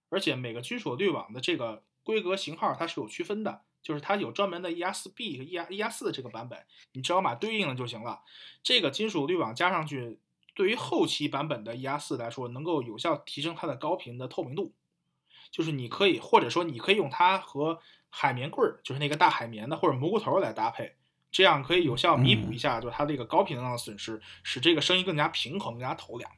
[0.09, 8.23] 而且每个金属滤网的这个规格型号它是有区分的，就是它有专门的 ER4B 和 ER ER4 的这个版本，你只要买对应的就行了。
[8.63, 10.19] 这个金属滤网加上去，
[10.55, 14.75] 对于后期版本的 ER4 来说，能够有效提升它的高频的透明度。
[15.51, 20.95] 就是你可以，或者说你可以用它和海绵棍儿，就是那个大海绵的或者蘑菇头来搭配，
[21.33, 26.31] 这样可以有效弥补一下，就是它这个高频能量的损失，使这个声音更加平衡、更加透亮。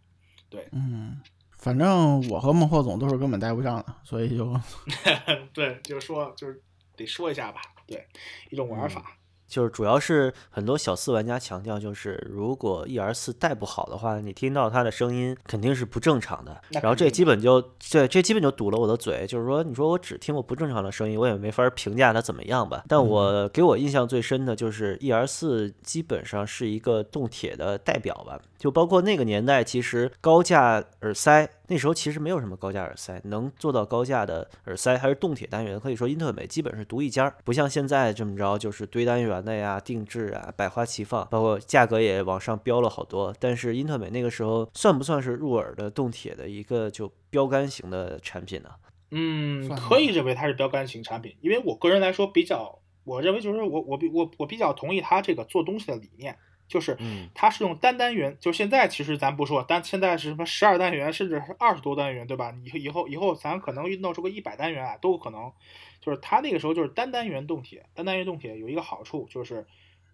[0.48, 1.20] 对，嗯，
[1.62, 4.53] 反正我和孟获总都是根本带不上的，所以就
[5.55, 6.61] 对，就是说，就是
[6.96, 7.61] 得说一下吧。
[7.87, 8.05] 对，
[8.51, 9.16] 一种玩法。
[9.52, 16.58] 就是主要是很多小四玩家强调，就是如果 E R 四带不好的话，你听到它的声音肯定是不正常的。
[16.70, 17.60] 然后这基本就
[17.90, 19.26] 对，这基本就堵了我的嘴。
[19.26, 22.82] 就是说，你说我只听过不正常的声音，我也没法评价它怎么样吧。
[22.88, 28.40] 但我给我印象最深的就是 E R 四基本上是一个动铁的代表吧。
[28.56, 35.80] 就包括那个年代，其实高价耳塞那时候其实没有什么高价耳塞能做到高价的耳塞，还是动铁单元。
[35.80, 43.35] 可以说英特美基本是独一家，不像现在这么着，就是堆单元的呀、定制啊、百花齐放，包括价格也往上飙了好多。
[43.40, 48.68] 但是英特美那个时候算不算是入耳的动铁的一个就标杆型的产品呢？
[49.11, 56.37] 嗯，可以认为它是标杆型产品，因为我个人来说比较，我认为就是我我比我我比较同意它这个做东西的理念。
[56.72, 56.96] 就是
[57.35, 62.56] 它是用单单元，就现在其实咱不说，但现在是什么十二单元，甚至是二十多单元，对吧？
[62.64, 65.52] 以后以后以后咱可能弄出个一百单元啊，都有可能。
[66.00, 69.66] 就是它那个时候就是单单元动铁，单单元动铁有一个好处就是，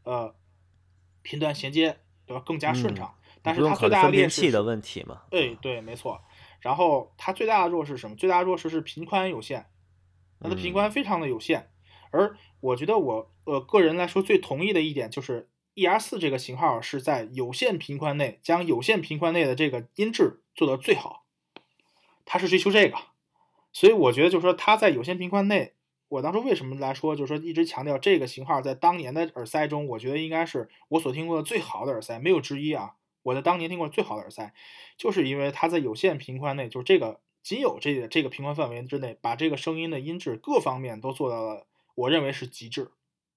[0.02, 0.34] 呃，
[1.22, 3.14] 频段衔接对吧更加顺畅。
[3.40, 5.22] 但是它最大的劣势的问题嘛？
[5.30, 6.20] 对对，没错。
[6.58, 8.16] 然后它最大的弱势是什么？
[8.16, 9.66] 最大的弱势是频宽有限，
[10.40, 11.70] 它的频宽非常的有限。
[12.10, 15.48] 而我觉得我呃个人来说最同意的一点就是。
[15.78, 21.24] E R 四这个型号是在有限频宽内将有限频宽内的这个音质做得最好，
[22.24, 22.98] 它是追求这个，
[23.72, 25.74] 所以我觉得就是说它在有限频宽内，
[26.08, 32.96] 我当初为什么来说就是说一直强调这个型号在当年的耳塞中，我觉得应该是我所听过的最好的耳塞，没有之一啊！
[33.22, 34.52] 我在当年听过最好的耳塞，
[34.96, 42.90] 就是因为它在有限频宽内，就是这个仅有这个这个频宽范围之内，把这个声音的音质各方面都做到了，我认为是极致，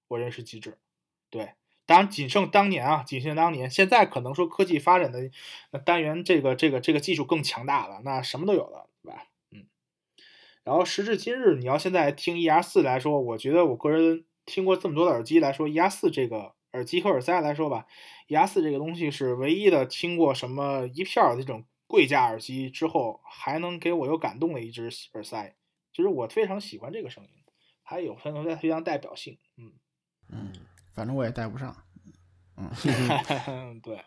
[0.08, 0.78] 我认为是极致，
[1.30, 1.52] 对。
[1.84, 3.68] 当然，仅剩当年啊，仅剩当年。
[3.68, 5.30] 现在可能说科技发展的
[5.84, 9.26] 单元这个这个这个技术更强大了，那什么都有了，对吧？
[9.50, 9.66] 嗯。
[10.62, 17.86] 然后时至今日，你要现在听 E R 四来说，我觉得我个人听过这么多的耳机来说，E R 四这个耳机和耳塞来说吧
[18.28, 25.56] ，E R 四这个东西是唯一的听过什么一片儿这种贵价耳机之后还能给我有感动的一只耳塞，
[25.92, 27.30] 就是我非常喜欢这个声音，
[27.82, 29.72] 还有非常非常代表性，嗯
[30.30, 30.52] 嗯。
[30.94, 31.74] 反正我也带不上，
[32.56, 33.98] 嗯， 对。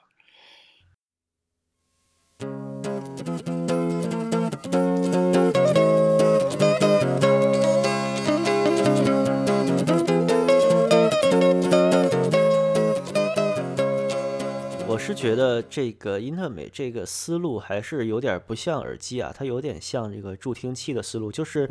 [14.87, 21.67] 我是觉得这个英特美这个思路还是有点不像耳机啊，它有点像这个助听器的思路，就是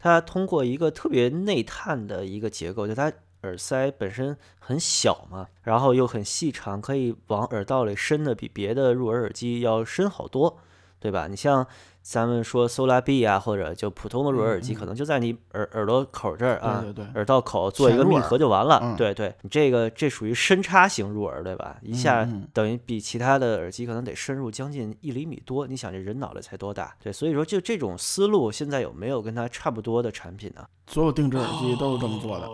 [0.00, 3.12] 它通过一个特别内探的一个结构，就它。
[3.46, 10.58] 耳塞本身很小嘛，然后又很细长，可以往耳道里伸的比别的入耳耳机要深好多，
[11.00, 11.28] 对吧？
[11.28, 11.66] 你像。
[12.08, 16.84] 咱们说 Solar B 啊，或者就普通的入耳耳机，可能就在你耳耳朵口这儿啊，
[17.16, 18.94] 耳道口做一个密合就完了。
[18.96, 21.78] 对对，你这个这属于深插型入耳，对吧？
[21.82, 25.66] 一下等于比其他的耳机可能得深入将近一厘米多。
[25.66, 26.94] 你想这人脑袋才多大？
[27.02, 30.64] 对，所以说就这种思路，现在有没有跟它差不多的产品呢？
[30.86, 32.48] 所有定制耳机都是这么做的。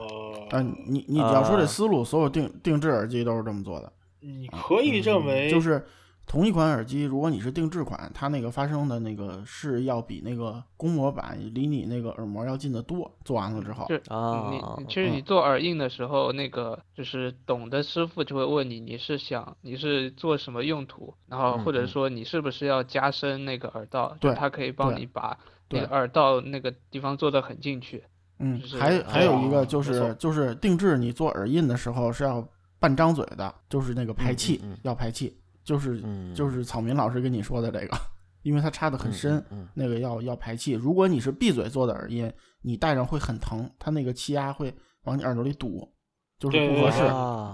[0.52, 3.92] 嗯，你你要说这思路，所有定定制耳机都是这么做的。
[4.20, 5.84] 你可以认为就是。
[6.24, 13.10] 同一款耳机，如果你是定制款，它那个发声的那个是要比那个公模版离你那个耳膜要近得多。
[13.24, 25.36] 做完了之后，啊，你其实你做耳印的时候，那个就是懂的师傅就会问你，你是想你是做什么用途，然后或者说你是不是要加深那个耳道，对，他可以帮你把
[25.70, 28.04] 那个耳道那个地方做的很进去。
[28.42, 32.46] 嗯，还还有一个就是就是定制，你做耳印的时候是要
[32.78, 35.38] 半张嘴的，就是那个排气要排气。
[35.64, 36.02] 就是
[36.34, 37.96] 就是草民老师跟你说的这个，
[38.42, 39.40] 因为它插的很深，
[39.74, 40.72] 那个要要排气。
[40.72, 42.32] 如果你是闭嘴做的耳音，
[42.62, 44.74] 你戴上会很疼，它那个气压会
[45.04, 45.88] 往你耳朵里堵，
[46.36, 47.02] 就是不合适。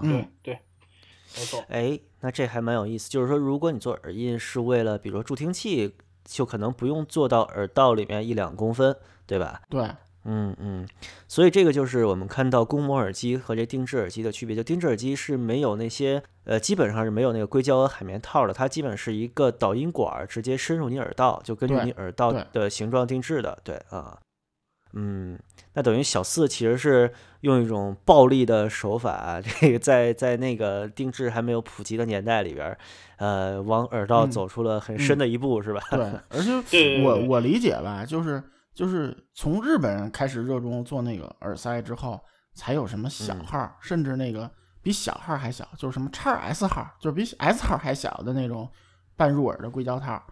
[0.01, 0.55] 嗯，对，
[1.37, 1.63] 没错。
[1.69, 3.11] 哎，那这还蛮有意思。
[3.11, 8.95] 就是说，如果你做耳印是为了，比如说助听器就可能不用做到耳道里面一两公分，
[9.27, 9.61] 对吧？
[9.69, 9.87] 对，
[10.31, 10.87] 嗯嗯，
[11.27, 14.55] 所以这个就是我们看到公模耳机和这定制耳机的区别。
[14.55, 23.57] 就定制耳机是没有那些呃，基本上是没有那个硅胶和海绵套的，它基本是一个导音管儿直接深入你耳道，就根据你耳道的形状定制的。
[23.63, 24.19] 对啊，
[24.93, 25.39] 嗯，
[25.73, 27.11] 那等于小四其实是
[27.41, 32.77] 用一种暴力的手法，这个在在那个定制还没有普及的年代里边儿，
[33.17, 35.81] 呃，往耳道嗯走出了很深嗯的一步，是吧？
[35.91, 35.99] 对，
[36.29, 38.43] 而且我我理解吧，就是
[38.79, 42.17] 就是从日本人开始热衷做那个耳塞之后，
[42.53, 44.49] 才有什么小嗯号，甚至那个
[44.81, 48.69] 比小号还小，就是什么叉 S 号，就是比 S 号还小的那种
[49.17, 50.23] 半入耳的硅胶套。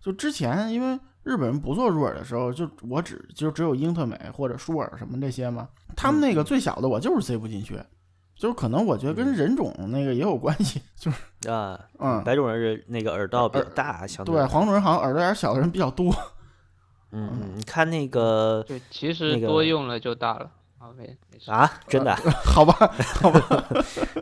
[0.00, 7.80] 就之前因为日本人不做入耳的时候，就我只就只有英特美或者舒尔什么这些嘛，他们那个最小的我就是塞不进去。
[8.34, 16.12] 就是可能我觉得跟人种那个也有关系，就是啊，嗯，白种人那个耳道比较大，相对对黄种人好像耳朵眼儿小的人比较多，
[17.14, 20.50] 嗯嗯，你看那个对，其实多用了就大了。
[20.78, 21.50] 啊，没没事。
[21.50, 22.72] 啊，真的啊， 好吧，
[23.20, 23.64] 好吧，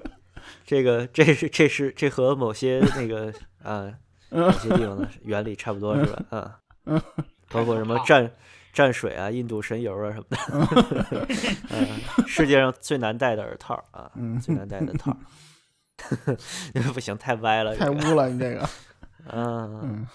[0.65, 3.33] 这个这是这是这和某些那个
[3.63, 3.91] 啊
[4.31, 6.23] 某些地方的原理差不多是吧？
[6.39, 6.59] 啊，
[7.51, 8.31] 包括什么蘸
[8.75, 11.27] 蘸水啊、印度神油啊什么的，
[11.71, 15.17] 嗯，世界上最难戴的耳套啊，嗯最难戴的套。
[16.93, 18.69] 不行，太歪了，太污了，你这个，
[19.31, 20.07] 嗯，嗯，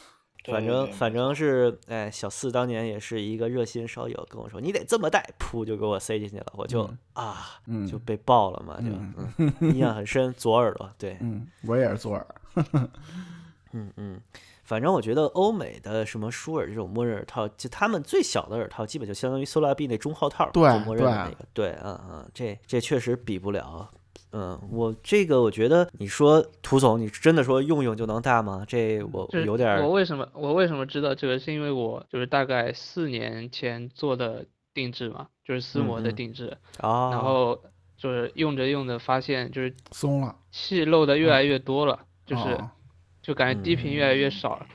[0.48, 12.28] 反对对正反正是，哎，小四当年也是一个热心烧友，跟我说你得这么戴，噗就给我塞进去了，我就嗯啊嗯就被爆了嘛，就嗯嗯， 印象很深，左耳朵，对，嗯，我也是左耳，
[13.74, 14.22] 嗯嗯，
[14.64, 23.90] 反正我觉得欧美的什么舒尔这种默认耳套，就他们最小的耳套，基本就相当于 Solar B 那中号套，对就默认的对那个，对，嗯嗯，这这确实比不了。
[24.32, 28.64] 嗯，我这个我觉得，你说涂总，你真的说用用就能大吗？
[28.68, 37.60] 这我有点儿我为什么我为什么知道这个，是因为我就是大概四年前做的定制嘛，就是丝膜的定制，啊，然后
[37.98, 42.70] 就是用着用着发现就是松了，气漏的越来越多了，就是哦
[43.22, 44.66] 就感觉低频越来越少了，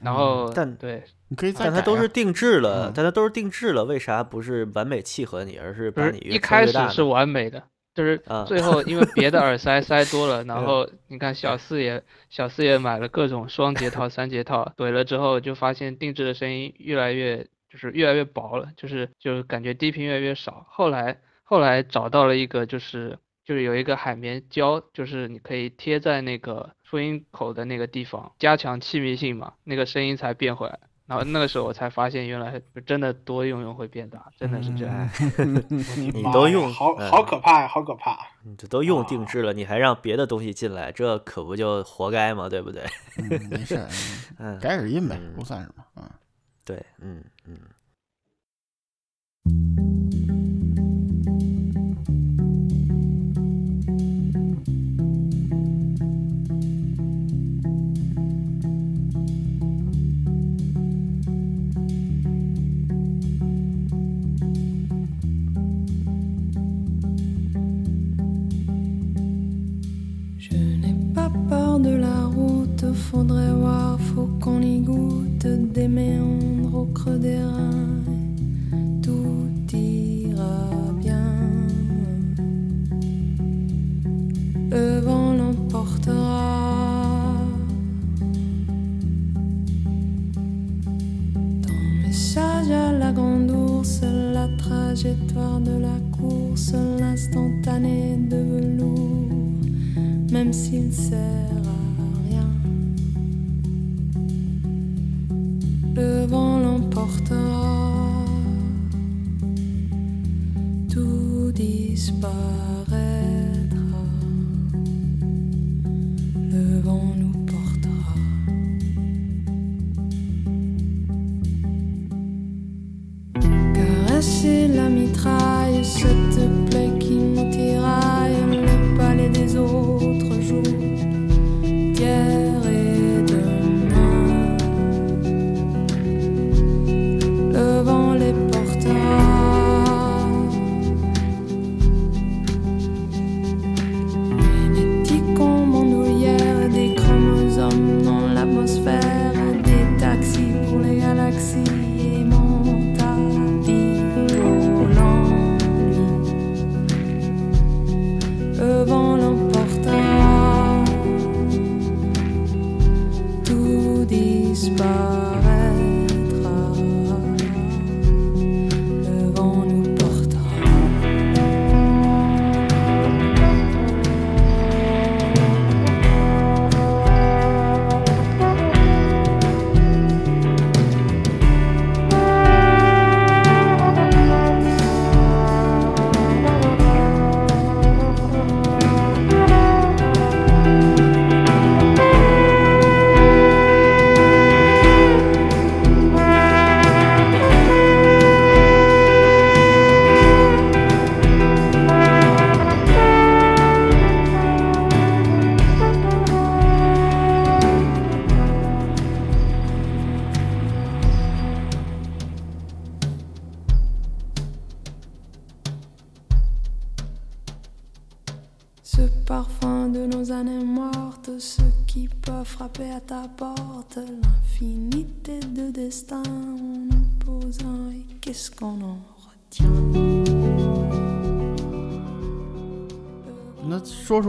[0.00, 7.62] 然嗯后但对，你可以再但它都是定制了，嗯但它都是定制了，为啥不是完美契合你，而是不是一把你越开始是完美的，
[7.94, 20.66] 就是啊最后因为别的耳塞塞多了， 然嗯后你看小四也小四也买了各种双节套、三节套，怼了之后就发现定制的声音越来越就是越来越薄了，就是就是感觉低频越来越少。
[20.68, 30.78] 后来后来找到了一个就是就是有一个海绵胶，就是你可以贴在那个出音口的那个地方，加强气密性嘛，那个声音才变回来。
[31.06, 35.10] 然后那个时候我才发现，原来真的多用用会变大，真的是这样。
[36.14, 38.18] 你都用嗯好好可怕呀，好可怕！
[38.42, 42.48] 你这都用定啊制了，你还让别的东西进来，这可不就活该吗？
[42.48, 42.82] 对不对？
[43.18, 43.86] 嗯，没事儿，
[44.38, 46.08] 嗯 嗯，改耳音呗，嗯不算什么，嗯。
[46.64, 47.58] 对，嗯嗯。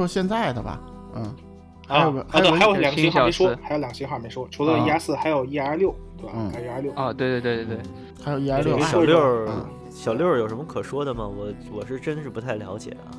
[0.07, 0.81] 现在的吧，
[1.15, 1.35] 嗯，
[1.87, 6.33] 还有个啊，对，还有个两个型号没说还有两个型号没说，除了啊 E R 四，还有 E R 六，对吧？
[6.35, 6.93] 嗯还有 E R 六。
[6.93, 7.83] 啊，对对对对对，
[8.23, 9.47] 还有 E R 六小六
[9.89, 11.27] 小六有什么可说的吗？
[11.27, 13.11] 我我是真是不太了解啊。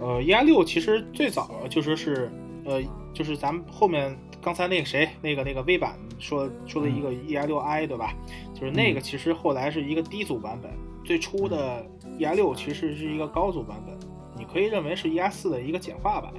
[0.00, 2.30] 呃，E R 六其实最早就说是，
[2.64, 2.80] 呃，
[3.12, 8.14] 就是咱们后面刚才那个谁，那个那个微版说说的一个 E R 六 I 对吧？
[8.54, 10.70] 就是那个其实后来是一个低组版本，
[11.04, 11.84] 最初的
[12.18, 14.06] E R 六其实是一个高组版本，你
[14.52, 16.32] 可以认为是 E R 四的一个简化版，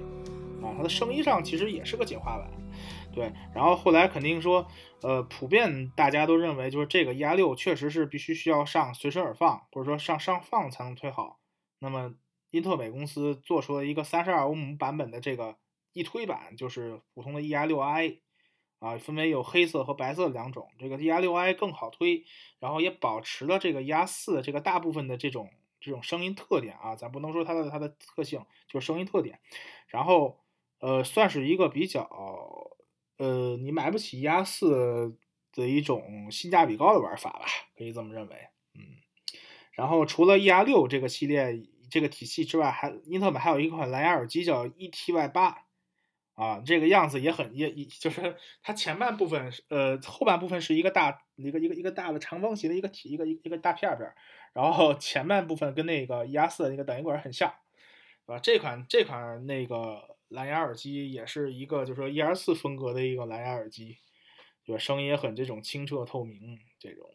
[0.62, 2.48] 啊，它的声音上其实也是个简化版。
[3.12, 4.68] 对，然后后来肯定说，
[5.02, 11.40] 呃，普遍大家都认为就是这个 E R 六确实是必须需要上随身耳放，或者说上上放才能推好。
[11.80, 12.16] 那么
[12.52, 15.58] 英特美公司做出了一个三十二欧姆版本的这个
[15.94, 18.20] 一推版，就是普通的 E R 六 I，
[18.80, 20.68] 啊，分为有黑色和白色两种。
[20.80, 22.26] 这个 E R 六 I 更好推，
[22.60, 25.50] 然后也保持了这个 E R 四这个大部分的这种
[25.84, 29.38] 这种声音特点啊，咱不能说它的它的特性，就是声音特点。
[29.88, 30.40] 然后
[30.80, 32.10] 呃，算是一个比较
[33.18, 35.18] 呃，你买不起 E R 四
[35.52, 37.46] 的一种性价比高的玩法吧，
[37.78, 38.82] 可以这么认为，嗯。
[39.74, 41.62] 然后除了 E R 六这个系列
[41.92, 45.66] 这个体系之外，还英特美还有一款蓝牙耳机叫 E T Y 八，
[46.36, 54.16] 啊，这个样子也很也也就是它前半部分是呃后半部分是一个大一个一个一个大的长方形的一个体一个一个一个大片片儿，
[54.54, 57.54] 然后 前半部分跟那个 E R 四的那个短音管很像，
[58.26, 58.40] 对吧？
[58.40, 63.98] 这款这款那个蓝牙耳机也是一个就是说 E R 四风格的一个蓝牙耳机，
[64.66, 64.80] 对吧？
[64.80, 67.10] 声音也很这种清澈透明这种。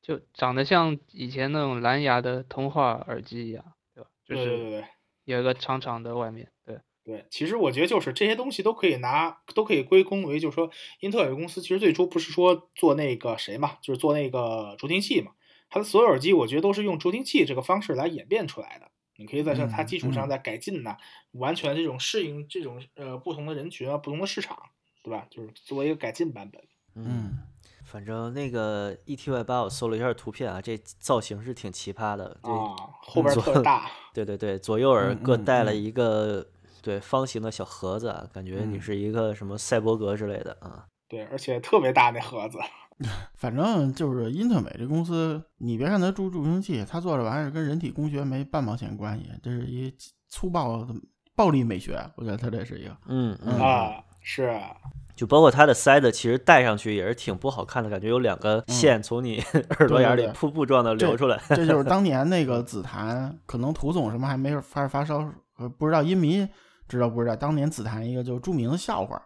[0.00, 4.08] 就长得像以前那种蓝牙的通话耳机一样，对吧？
[4.24, 4.88] 就是对对对对。
[5.24, 15.32] 有一个长长的外面，对，对，其实我觉得就是这些东西都可以拿，都可以归功为，就是说，英特尔公司其实最初不是说做那个谁嘛，就是做那个助听器嘛，
[15.70, 18.90] 它的所有耳机我觉得都是用助听器这个方式来演变出来的。
[19.16, 20.98] 你可以在这它基础上再改进呐、
[21.32, 24.56] 完全这种适应这种呃不同的人群啊、不同的市场，
[25.02, 25.26] 对吧？
[25.30, 26.62] 就是作为一个改进版本。
[26.94, 27.38] 嗯，
[27.84, 32.38] 反正那个 E T Y 八我搜了一下图片啊，这造型是挺奇葩的。
[32.42, 36.46] 这啊，后边特大， 对对对，左右耳各带了嗯一个
[36.82, 40.84] 对方形的小盒子啊，感觉你嗯是一个什么赛博格之类的啊。
[41.08, 42.58] 对，而且特别大那盒子。
[43.36, 49.94] 反正就是英特美这公司，你别看它注助听器，它做这玩意儿跟人体工学没半毛钱关系，这是一
[50.28, 50.94] 粗暴的
[51.36, 52.96] 暴力美学，我觉得它这是一个。
[53.06, 54.74] 嗯嗯，啊，是啊，
[55.14, 59.38] 就包括它的塞子，其实戴上去也是挺不好看的，感觉有两个线从你
[59.78, 61.40] 耳朵眼儿里瀑布状的流出来。
[61.50, 65.18] 这就是 当年那个紫檀，可能涂总什么还没发发烧，
[65.58, 66.48] 呃，不知道音迷
[66.88, 67.36] 知道不知道？
[67.36, 69.20] 当年紫檀一个就著名的笑话，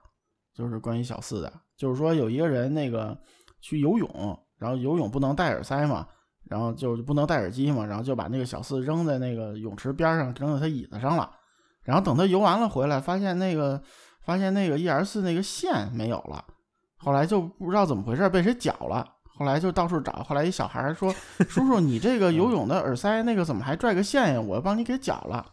[0.54, 3.16] 就是关于小四的，就是说有一个人那个
[3.60, 6.06] 去游泳，然后游泳不能戴耳塞嘛，
[6.48, 11.30] 然后就不能戴耳机嘛，然后就把那个小四扔在那个泳池边上，扔在他椅子上了，
[11.84, 13.80] 然后等他游完了回来，发现那个
[14.24, 16.44] 发现那个 E R 四那个线没有了，
[16.96, 19.06] 后来就不知道怎么回事被谁绞了。
[19.34, 21.10] 后来就到处找，后来一小孩儿说
[21.48, 24.40] ：“叔叔，你这个游泳的耳塞那个怎么还拽个线呀？
[24.40, 25.44] 我帮你给绞了。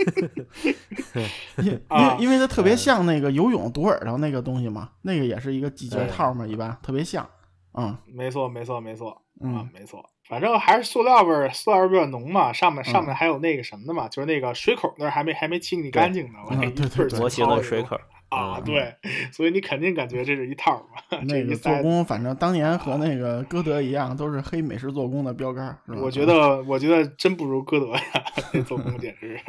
[1.58, 2.16] 因因啊。
[2.16, 7.28] 为因为它特别像那个游泳堵耳朵那个东西嘛，那个也是一个系结套嘛，一般特别像。
[7.74, 7.96] 嗯。
[8.06, 9.10] 没错，没错，没错。
[9.10, 12.52] 啊嗯，没错，反正还是塑料味儿，塑料味儿比较浓嘛。
[12.52, 17.18] 上面上嗯面还有那个什么的嘛，就是那个水口那儿还没还没清理干净呢，我嗯那一对对对。
[17.18, 17.98] 模型的水口
[18.30, 18.94] 啊，嗯对，
[19.32, 21.20] 所以你肯定感觉这是一套嘛。
[21.26, 25.78] 那个做工，反正当年和那个歌德一样，都是黑美式做工的标杆儿。
[25.86, 28.02] 是吧我觉得，我觉得真不如歌德呀，
[28.54, 29.44] 那做工简直是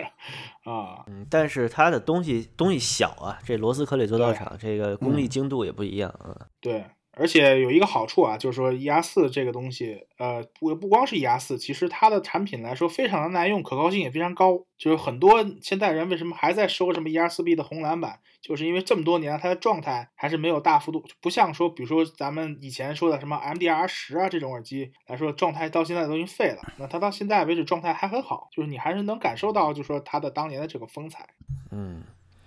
[0.69, 6.35] 啊，嗯，但是它的东西东西小啊，这螺丝壳里做道场，这个功力嗯精度也不一样啊。
[6.59, 6.83] 对。
[7.13, 14.65] 而且有一个好处啊，就是说 E R 四这个东西，呃，不不光是 E R 四，其实它的产品来说非常的耐用，可靠性也非常高。
[14.77, 26.61] 就是很多现代人为什么还在收什么 E R 四 B 的红蓝版，就是因为这么多年它的状态还是没有大幅度，不像说比如说咱们以前说的什么 M D R 十啊这种耳机来说，状态到现在都已经废了。
[26.77, 31.27] 那它到现在为止状态还很好，就是你还是能感受到，就是说它的当年的这个风采。
[31.71, 32.03] 嗯，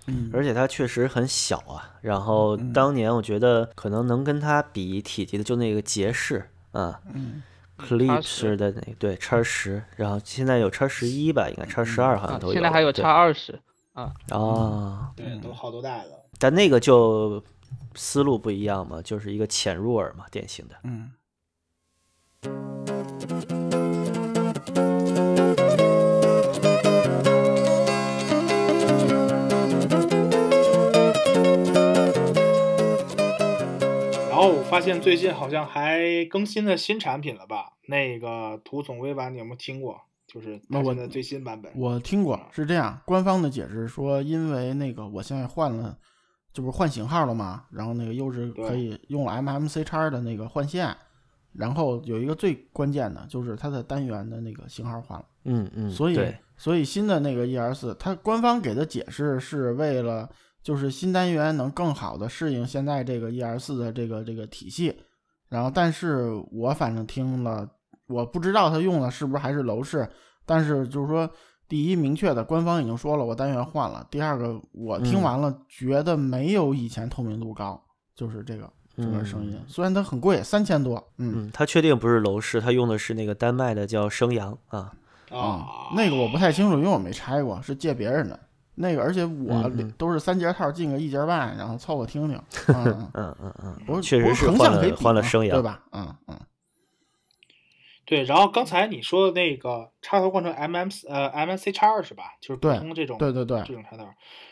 [0.07, 1.97] 嗯，而且它确实很小啊。
[2.01, 7.41] 然后嗯当年我觉得可能能跟它比体积的就那个杰士啊嗯
[7.77, 12.53] ，Clips 的那个对叉十，然后现在有叉十一吧，应该叉十二好像啊都，有。
[12.53, 13.59] 现在还有叉二十，
[13.93, 16.11] 啊，对，都好多代了。
[16.37, 17.43] 但那个就
[17.95, 20.75] 思路不一样嘛，就是一个潜入耳嘛，典型的。
[20.83, 21.11] 嗯。
[34.75, 37.71] 发现最近好像还更新了新产品了吧？
[37.87, 40.01] 那个图总微版你有没有听过？
[40.27, 41.71] 就是那我它现在最新版本。
[41.77, 45.97] 我听过是这样，官方的解释说，因为那个我现在换了，
[46.51, 47.63] 这不是换型号了吗？
[47.71, 50.93] 然后那个又是可以用了 MMC 叉的那个换线，
[51.53, 56.19] 然后有一个最关键的就是它的单元的那个型号换了，嗯嗯，所以
[56.57, 60.29] 所以新的那个 ER 四，它官方给的解释是为了
[60.65, 64.97] 就是新单元能更好的适应现在这个 ER 四的这个这个体系，
[65.47, 67.69] 然后但是我反正听了，
[68.07, 70.09] 我不知道他用的是不是还是楼市，
[70.43, 71.29] 但是就是说，
[71.67, 77.79] 第一明确的官方已经说了我单元换了，第二个我听嗯完了觉得没有以前透明度高，
[78.15, 84.91] 就是这个这个声音，虽然它很贵，三千多，嗯嗯，他确定不是楼市，它用的是那个丹麦的叫升阳啊。
[85.29, 88.39] 啊，那个我不太清楚，因为我没拆过，是借别人的。
[88.75, 92.41] 那个，而且我都是三节套进个一节半，然后凑合听听。
[92.67, 95.83] 嗯，嗯嗯嗯，不是，确实是换了换了升阳对吧？
[95.91, 96.39] 嗯嗯，
[98.05, 98.23] 对。
[98.23, 102.33] 然后刚才你说的那个插头换成 MM 呃 MNC 叉二是吧？
[102.41, 104.07] 就是普对通这种对对对这种插头。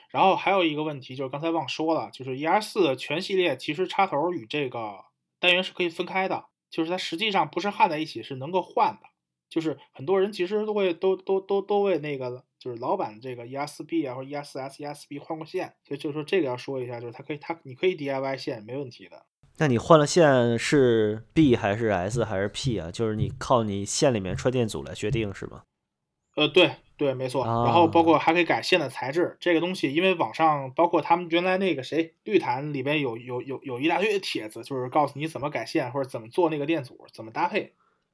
[0.10, 5.06] 然后还有一个问题就是刚才忘说了，就是 ER 四全系列其实插头与这个
[5.40, 9.10] 单元是可以分开的，就是它实际上不是焊在一起，是能够换的。
[9.50, 19.26] 就是很多人其实都会都都都都为那个就是老版这个 ESB 啊或者 ESS、ESB 换过线，所以就是说这个要说一下，就是它可以它你可以 DIY 线没问题的。
[19.58, 22.90] 那你换了线是 B 还是 S 还是 P 啊？
[22.90, 25.64] 就是你靠你线里面串电阻来决定是吗？
[26.36, 27.46] 呃，对对，没错。
[27.46, 37.74] 然后包括还可以改线的材质，这个东西，因为网上包括他们原来那个谁绿檀里边有有有有一大堆的帖子，就是告诉你怎么改线或者怎么做那个电阻，怎么搭配。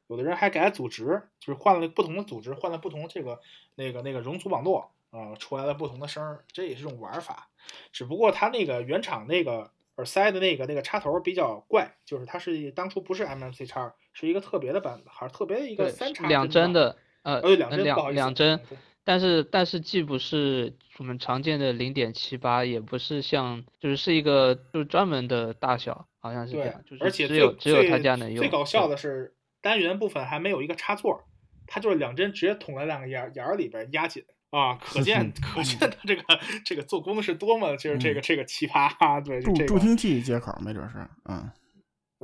[0.09, 3.39] 有的人还改了阻值，就是换了不同的组织，换了不同这个
[3.75, 7.49] 那个那个容阻网络，啊、出来了不同的声儿，这也是种玩法。
[7.93, 18.59] 只不过它那个原厂那个耳塞的那个那个插头比较怪，就是它是当初不是 MMC 叉，是一个特别的版本，还是特别的一个三叉两针的，呃，两呃针，两两针，
[19.03, 28.39] 但是但是既不是我们常见的零点七八，也不是像就是是一个就是专门的大小，好像是这样，就是而且只有只有他家能用。
[28.39, 31.23] 最搞笑的是单元部分还没有一个插座，
[31.67, 36.23] 它就是两针直接捅在两个眼儿眼儿里边压紧啊，可见 可见它这个
[36.65, 41.49] 这个做工是多么就是这个这个奇葩啊，对，助这个助听器接口没准是，嗯。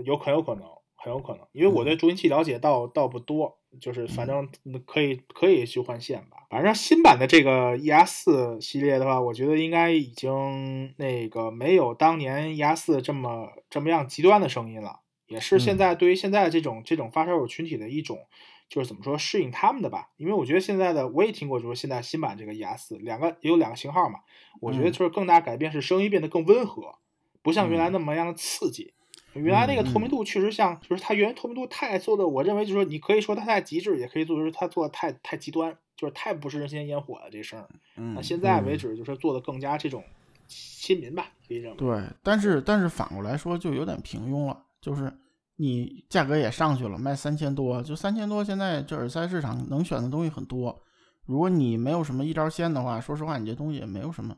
[0.04, 0.66] 有很有可能，
[0.98, 4.50] 很有可能，因为我对助听器了解倒倒不多，就是反正
[4.86, 6.36] 可以可以去换线吧。
[6.50, 18.20] 反正新版的这个 E S 四系列的话，我觉得应该已经那个没有当年 E S 四这么这么样极端的声音了，也是现在对于现在这种这种发烧友群体的一种。
[18.68, 24.22] 就是怎么说适应他们的吧，因为我觉得现在的我也听过，就是现在新版这个 ES 四两个也有两个型号嘛，
[24.60, 26.96] 我觉得嗯就是更大改变是声音变得更温和，
[27.44, 28.96] 不像原来嗯那么样的刺激。
[29.34, 37.70] 原来那个透明度确实像，就是它原来透明度太做的，我认为就是说你可以说它太极致，也可以做就是它做的太太极端，就是太不食人间烟火了这声儿。
[37.94, 40.04] 那嗯，现在为止就是做的更加这种
[40.48, 41.96] 亲民吧，可以这么说。
[41.96, 45.12] 对，但是但是反过来说就有点平庸了，就是
[45.56, 50.80] 你价格也上去了，卖三千多，就三千多，现在这耳塞市场能选的东西很多，
[51.26, 54.38] 如果你没有什么一招鲜的话，说实话，你这东西也没有什么，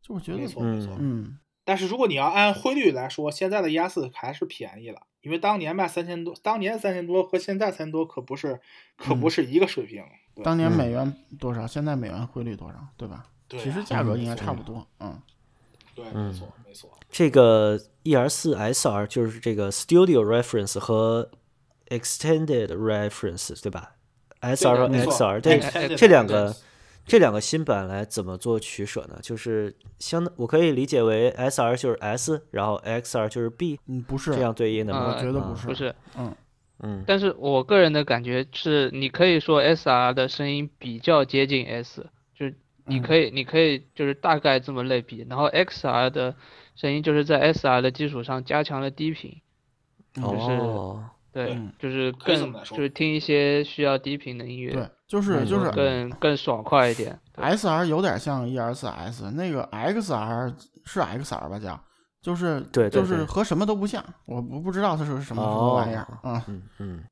[0.00, 0.96] 就我觉得没，错没错。
[0.98, 8.58] 嗯，但是如果你要按汇率来说，现在的 E S 还是便宜了，因为当年卖三千多，当年三千多和现在三千多可不是
[8.96, 10.02] 可不嗯是一个水平。
[10.34, 13.26] 对当年嗯美元多少，现在美元汇率多少，对吧？
[13.46, 15.20] 对啊其实价格应该差不多，嗯
[15.96, 16.90] 对，嗯没错没错。
[17.10, 21.28] 这个 ER 四 SR 就是这个 Studio Reference 和
[21.88, 23.92] Extended Reference 对吧
[24.42, 26.54] ？SR 和 XR 这这两个
[27.06, 29.18] 这两个新版来怎么做取舍呢？
[29.22, 35.12] 就是相当我可以理解为 SR 就是 S，然后 XR 就是 B 嗯，不是这样对应的吗？
[35.12, 36.34] 呃我觉得啊不是，不是，嗯
[36.80, 42.10] 嗯但是我个人的感觉是，你可以说 SR 的声音比较接近 S，就是
[42.86, 43.02] 你嗯。
[43.02, 46.34] 可以你可以就是大概这么类比，然后 XR 的
[46.74, 49.40] 声音就是在 SR 的基础上加强了低频，
[50.14, 57.18] 就是哦，对嗯，就是更就是听一些需要低频的音乐，对，就是嗯就是更更爽快一点。
[57.34, 61.78] SR 有点像 ER 4 S，那个 XR 是 XR 吧叫，
[62.22, 66.62] 就是对对对就是和什么都不像，我我不知道它是什么什么玩意儿哦啊，嗯。
[66.78, 67.04] 嗯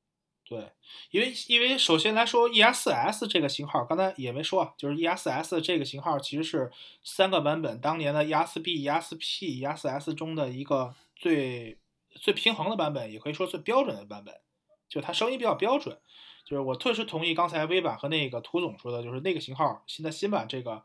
[0.46, 0.72] 对，
[1.10, 6.70] 因为因为首先来说，ES4S 这个型号，刚才也没说啊，就是 ES4S 这个型号其实是
[7.02, 11.78] 三个版本当年的 ES4B、ES4P、ES4S 中的一个最
[12.10, 14.34] 最平衡的版本，也可以说最标准的版本，
[14.86, 15.98] 就它声音比较标准。
[16.44, 20.82] 就是我特别同意刚才微版和那个涂总说的，就是那个型号现在新版这个，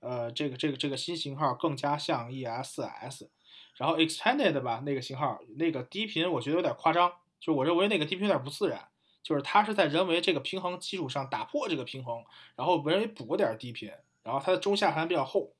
[0.00, 3.28] 呃，这个这个这个新型号更加像 ES4S，。
[3.76, 8.88] 然后 Extended 吧那个型号那个低频我觉得有点夸张，就我认为那个低频有点不自然，
[9.24, 12.22] 就是它是在人为这个平衡基础上打破这个平衡，
[12.54, 13.90] 然后人为补个点低频，
[14.22, 15.52] 然后它的中下盘比较厚。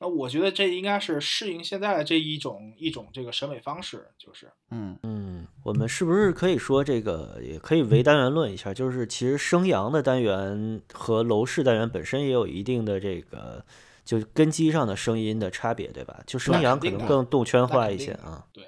[0.00, 8.72] 那我觉得这应该是适应现在的这一种一种这个审美方式，就是嗯嗯，我们是不是可以说这个也可以为单元论一下？
[8.72, 13.64] 就是其实升阳的单元和楼市单元本身也有一定的这个
[14.04, 16.22] 就根基上的声音的差别，对吧？
[16.24, 18.46] 就升那阳可能更动圈化一些啊。
[18.52, 18.66] 对，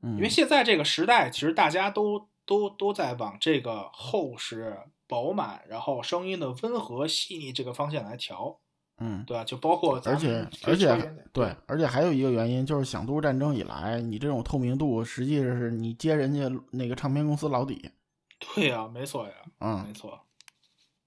[0.00, 8.58] 嗯，因为现在这个时代，其实大家都都都在往这个厚实、饱满，然后声音的温和细腻这个方向来调，
[8.98, 9.44] 嗯，对吧？
[9.44, 17.90] 就包括而且而且对，而且还有一个原因就是响度战争以来，你这种透明度实际是你接人家那个唱片公司老底，
[18.38, 20.20] 对呀、没错呀，嗯没错，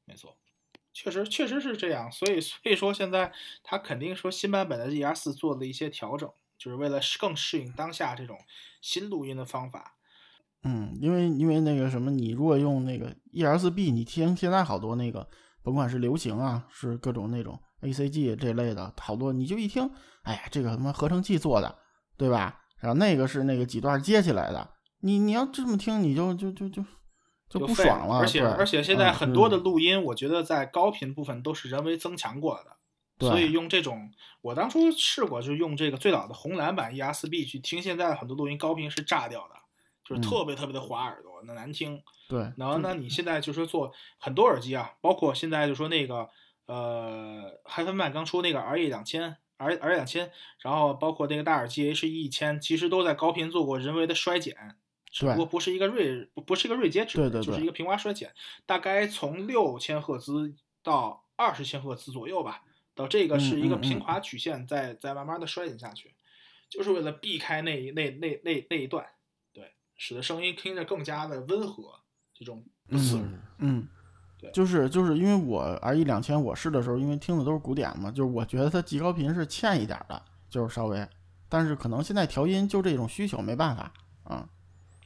[0.06, 0.38] 没错，
[0.94, 2.12] 确实确实是这样。
[2.12, 3.32] 所以所以说现在
[3.64, 8.40] 他肯定说新版本的 ER 四做了一些调整，就是为了更适应当下这种
[8.82, 9.95] 新录音的方法。
[10.66, 15.28] 嗯，因为因为那个什么，你如果用那个 ESB，你听现在好多那个，
[15.64, 19.90] 甭管是流行啊，是各种那种 ACG 这类的，好多你就一听，
[20.24, 21.78] 哎呀，这个他妈合成器做的，
[22.18, 22.62] 对吧？
[22.80, 24.70] 然后那个是那个几段接起来的，
[25.02, 26.84] 你你要这么听，你就就就就
[27.48, 32.78] 就不爽了，而且而且现在嗯很多的嗯录音，我觉得在高频部分都是人为增强过的，
[33.20, 34.10] 对所以用这种，
[34.42, 39.56] 我当初试过，就用这个最早的红蓝版 ESB 去听现在的很多录音，高频是炸掉的，
[40.06, 42.02] 就是嗯特别特别的划耳朵，那难听。
[42.30, 46.30] 对，然后那，你现在就是做很多耳机啊，包括现在就说那个
[46.66, 54.56] 呃，海芬曼刚出那个 R E 两千，R R 两千，然后包括那个大耳机 H E 一千，其实都在高频做过人为的衰减，
[55.12, 58.34] 只不过不是一个锐不不是一个锐接值，对对对就是一个平滑衰减，
[58.66, 62.64] 大概从六千赫兹到二十千赫兹左右吧，
[62.96, 66.16] 到这个是一个平滑曲线在在慢慢的衰减下去，
[66.70, 69.12] 就是为了避开那一那那那那一段，对，
[69.96, 72.00] 使得声音听着更加的温和，
[72.34, 73.24] 这种不刺耳。
[73.26, 73.40] 嗯。
[73.60, 73.88] 嗯
[74.38, 81.08] 对，就是就是因为我 R 一两千我试的时候，因为听的都是古典嘛，就是我觉得它极高频是欠一点儿的，就是稍微，
[81.48, 83.94] 但是可能现在调音就这种需求没办法，
[84.26, 84.50] 啊、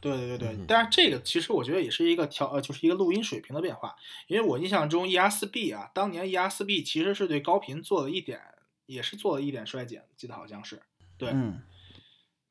[0.02, 3.96] 对对对对嗯，但是这个其实我觉得也是一个调呃，就是一个录音水平的变化。
[4.28, 8.42] 因为我印象中 ER 四 B 啊，当年 ER 四 B 其实是对高频做了一点，
[8.88, 10.82] 也是做了一点衰减，记得好像是，
[11.20, 11.62] 对，嗯。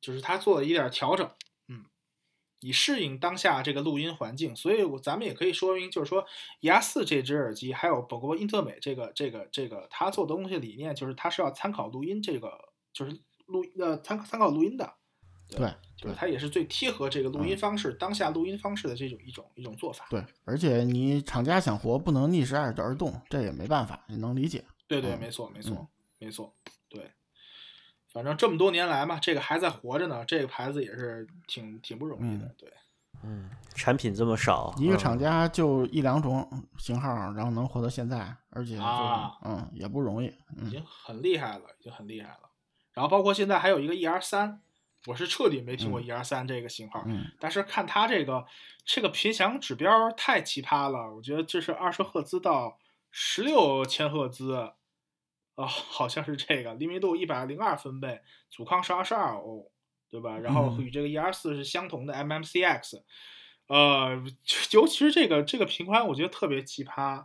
[0.00, 1.32] 就是它做了一点调整，嗯，
[2.60, 4.54] 以适应当下这个录音环境。
[4.54, 6.24] 所以我咱们也可以说明，就是说
[6.60, 12.52] ER 四这只耳机，还有包括英特美这个这个这个它做的东西理念，就是它是要参考录音这个，
[12.92, 13.12] 就是
[13.46, 14.94] 录呃参参考录音的。
[15.50, 20.06] 对就是它也是最贴合这个录音嗯方式、当下录音方式的这种一种一种做法。
[20.10, 24.62] 对，而且你厂家想活不能逆时而而动，这也没办法，也能理解。
[24.86, 25.88] 对对，嗯没错没错、嗯
[26.18, 26.72] 没错，对。
[28.18, 32.46] 反正这么多年来嘛，这个还在活着呢，这个牌子也是挺挺不容易的。
[32.46, 32.72] 嗯对，
[33.22, 40.26] 嗯，产品这么少，嗯一个厂家就一两种型号，然后能活到现在，而且就是、啊嗯也不容易。
[40.26, 42.50] 已嗯经很厉害了，已经很厉害了。
[42.92, 44.60] 然后包括现在还有一个 ER 三，
[45.06, 48.44] 我是彻底没听过嗯 ER 三这个型号，嗯但是看它这个
[48.84, 52.78] 这个频响指标太奇葩了，我觉得这是二十赫兹到
[53.12, 54.72] 十六千赫兹，
[55.58, 59.72] 哦，好像是这个，灵敏度一百零二分贝，阻抗是二十二欧，
[60.08, 60.38] 对吧？
[60.38, 63.02] 然后嗯与这个 ER 四是相同的 MMCX，
[63.66, 64.22] 呃，
[64.70, 67.24] 尤其是这个这个频宽，我觉得特别奇葩。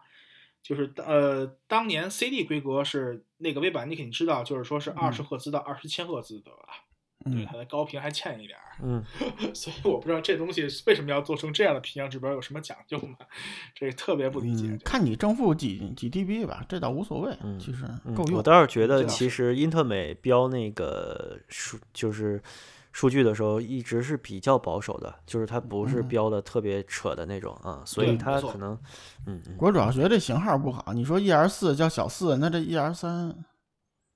[0.63, 6.85] 就是呃，当年 CD 规格是那个微板，你肯定知道，就是说是二十赫兹到二十千赫兹的吧？
[7.25, 8.63] 对，嗯它的高频还欠一点儿。
[8.81, 9.03] 嗯，
[9.53, 13.15] 所以我不知道这东西为什么要做成这样的频响指标，有什么讲究吗？
[13.75, 14.65] 这特别不理解。
[14.67, 18.37] 嗯，看你正负几几 dB 吧，这倒无所谓，嗯其实嗯够用。
[18.37, 22.41] 我倒是觉得，其实英特美标那个数就是
[22.91, 28.73] 数据的时候，一直是比较保守的，就是它不是嗯标的特别扯的那种啊，所以它可能，
[29.27, 30.91] 嗯嗯，我主要觉得这型号不好。
[30.93, 33.35] 你说 ER 四叫小四，那这 ER 三，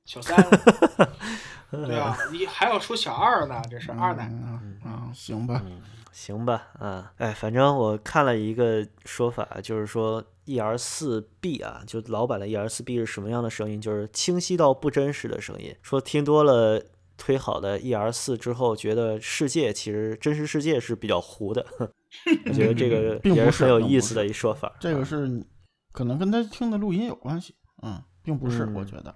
[0.06, 0.36] 小三，
[1.72, 4.60] 对啊， 你还要出小二呢，这是二奶呢。
[4.64, 5.82] 嗯啊，行吧，嗯，
[6.14, 13.82] 行吧，啊，哎，反正我看了一个说法，就是说 ER 四 B 啊，就老版的 ER 四 B 是什么样的声音？
[13.82, 15.76] 就是清晰到不真实的声音。
[15.82, 16.82] 说听多了
[17.18, 21.66] 推好的 ER 四之后，觉得世界其实真实世界是比较糊的。
[22.48, 24.72] 我觉得这个并不是也是很有意思的一说法。
[24.80, 25.46] 这个啊是
[25.92, 29.14] 可能跟他听的录音有关系，嗯，并不是，我嗯觉得，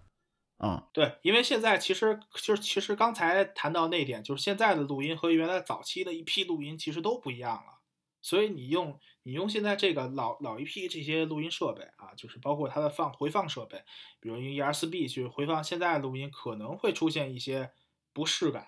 [0.61, 7.79] 啊，对，因为现在其实就是其实刚才谈到那点，就是现在的录音和原来早期的一批录音其实都不一样了。
[8.21, 13.83] 所以你用你用现在这个老老一批这些录音设备啊，就是包括它的放回放设备，
[14.19, 17.71] 比如用 ER 4 B 去回放现在的录音，可能会出现一些
[18.13, 18.67] 不适感。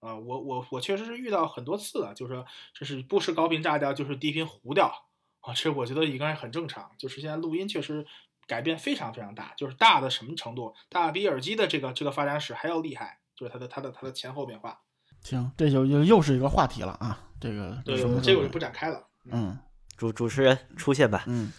[0.00, 4.92] 啊、我我我确实是遇到很多次了，就是这是不是高频炸掉，就是低频糊掉
[5.40, 6.90] 啊，这我觉得应该很正常。
[6.98, 8.06] 就是现在录音确实
[8.50, 10.74] 改变非常非常大，就是大的什么程度？
[10.88, 14.76] 大比耳机的这个这个发展史还要厉害，就是它的它的它的前后变化。
[15.22, 19.00] 行，这就又又是一个话题了啊，这个对这个我就不展开了。
[19.30, 19.56] 嗯
[19.96, 21.22] 主主持人出现吧。
[21.28, 21.52] 嗯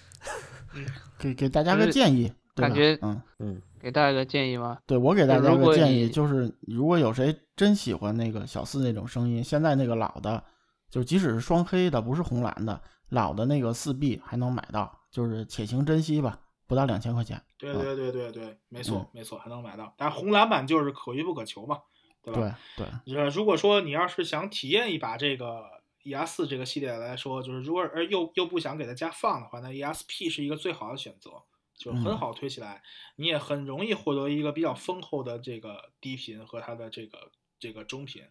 [0.73, 0.85] 嗯，
[1.17, 3.21] 给给大家个建议，对感觉嗯。
[3.39, 4.79] 嗯，给大家个建议吗？
[4.85, 10.43] 对我给大家个建议，就是如果有谁真喜欢那个小四那种声音，现在那个老的，
[10.89, 16.39] 就即使是双黑的，不是红蓝的，老的那个四 B 还能买到，就是且行珍惜吧，
[16.72, 17.39] 不到两千块钱。
[17.57, 19.93] 对对对对对，没错嗯没错，还能买到。
[19.97, 21.82] 但是红蓝版就是可遇不可求嘛，
[22.24, 22.57] 对吧？
[22.78, 25.65] 对对，呃，如果说你要是想体验一把这个
[26.05, 31.32] ES 四这个系列来说，就是如果而又又不想给它加放的话，那 ESP 是一个最好的选择，
[31.78, 32.82] 就是很嗯好推起来，
[33.17, 38.24] 你也很容易获得一个比较丰厚的这个低频和它的这个这个中频。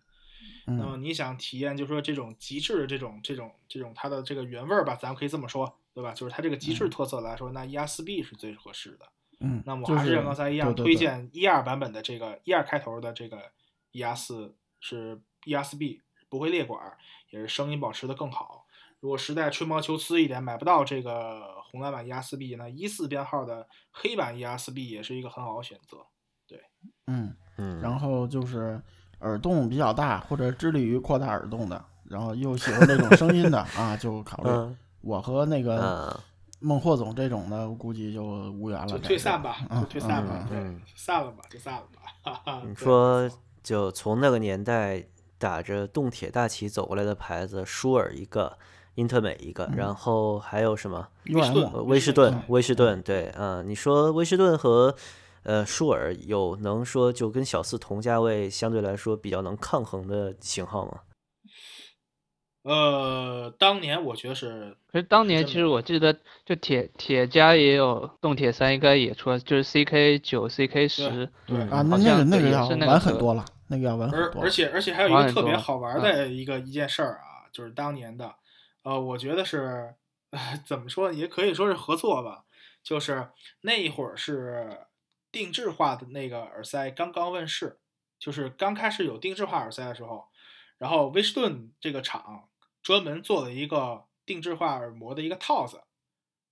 [0.65, 6.13] 那么嗯你想体验，就是说这种极致的这种这种这种它的这个原味儿吧，咱们可以这么说，对吧？
[6.13, 9.07] 就是它这个极致特色来说，那 ES 4 B 是最合适的。
[9.41, 13.51] 嗯，那么还是像刚才一样推荐一二版本的这个一二开头的这个
[13.93, 14.33] ES
[14.81, 16.99] 是 ES B 不会裂管儿，
[17.31, 18.67] 也是声音保持的更好。
[19.01, 25.99] 如果实在吹毛求疵一点，买不到这个红蓝版 ES B，那一四编号的黑版 ES B 也是一个很好的选择。
[26.47, 26.61] 对
[27.07, 28.79] 嗯，嗯，然后就是
[29.21, 34.51] 耳洞比较大或者致力于扩大耳洞的，然后又喜欢这种声音的 啊，就考虑。
[34.51, 36.21] 嗯我和那个嗯
[36.61, 38.87] 孟获总这种的，我估计就无缘了。
[38.87, 42.03] 就退散吧，嗯就退散吧，嗯对嗯，散了吧，就散了吧。
[42.23, 43.31] 哈哈你说
[43.63, 45.03] 就从那个年代
[45.39, 48.59] 打着动铁大旗走过来的牌子，舒尔一个，
[48.97, 54.95] 英特美一个，嗯然后还有什么？UM 呃威士顿顿，威士顿，对，嗯，你说威士顿和
[55.45, 61.01] 呃舒尔有能说就跟小四同价位相对来说比较能抗衡的型号吗？
[62.71, 66.17] 呃，当年我觉得是可是当年其实我记得，
[66.47, 74.41] 就铁铁家也有动铁三，应该也出了，就是 CK 九、CK 十，对嗯啊，那好那个那个要晚很多了，那个要晚很多。
[74.41, 78.37] 而而且而且还有一个特别好玩嗯的一个一件事儿啊，就是当年的，
[78.85, 79.97] 呃，我觉得是，
[80.65, 82.45] 怎么说，也可以说是合作吧，
[82.85, 83.31] 就是
[83.63, 84.87] 那一会儿是
[85.33, 87.81] 定制化的那个耳塞刚刚问世，
[88.21, 90.27] 就是刚开始有定制化耳塞的时候，
[90.79, 92.45] 然后威士顿这个厂
[92.83, 95.81] 专门做了一个定制化耳膜的一个套子，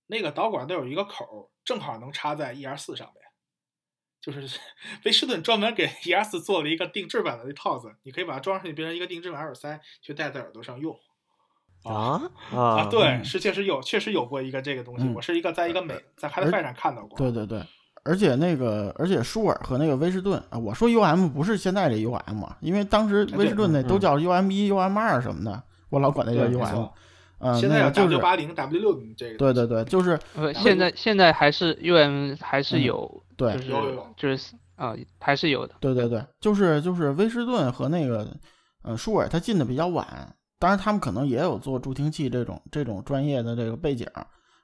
[0.07, 3.15] 那个导管都有一个口，正好能插在 ER 四上面。
[4.21, 4.59] 就是
[5.05, 10.93] 威士顿专门给 E R 四做了一个定制版的套子，你可以把它装上去，变成一个定制版耳塞，去戴在耳朵上用。
[11.83, 12.21] 啊
[12.51, 15.05] 啊， 啊，对，嗯是确实有，确实有过一个这个东西。
[15.05, 17.17] 嗯我是一个在一个美在 h i 而 f i 上看到过。
[17.17, 17.65] 对对对，
[18.03, 26.89] 而且那个，而且舒尔和那个威士顿啊，我说 UM 不是现在这 UM 啊，因为当时哎威士顿那嗯都叫 UM 一、UM 二什么的，我老管那叫 UM。
[27.41, 29.37] 嗯，现在有那个就是 W 八零、W 六零这个。
[29.37, 35.73] 对对对，就是呃，现在现在还是 UM 还是嗯有，对就是就是啊，还是有的。
[35.79, 38.27] 对对对，就是就是威士顿和那个
[38.83, 44.05] 呃舒尔，他进的比较晚，当然他们可能也有做助听器这种这种专业的这个背景，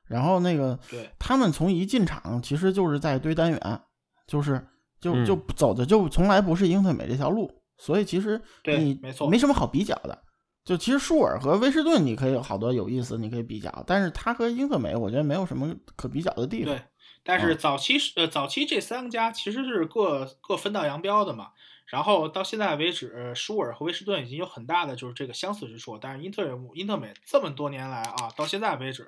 [0.07, 3.82] 然后那个对他们从一进场其实就是在堆单元，
[4.28, 4.61] 就是
[4.99, 10.23] 就嗯就走的就从来不是英特美这条路，所以其实你没错没什么好比较的。
[10.66, 16.74] 就其实舒尔和威士顿你可以有好多有意思，你可以比较，但是它和英特美我觉得没有什么可比较的地方。
[16.74, 16.84] 对，
[17.24, 21.51] 但是啊早期是呃早期这三家其实是各各分道扬镳的嘛。
[21.86, 26.43] 然后到现在为止，舒尔和威士顿已经有很大的就是这个相似之处，但是英特
[26.74, 29.07] 英特美这么多年来啊，到现在为止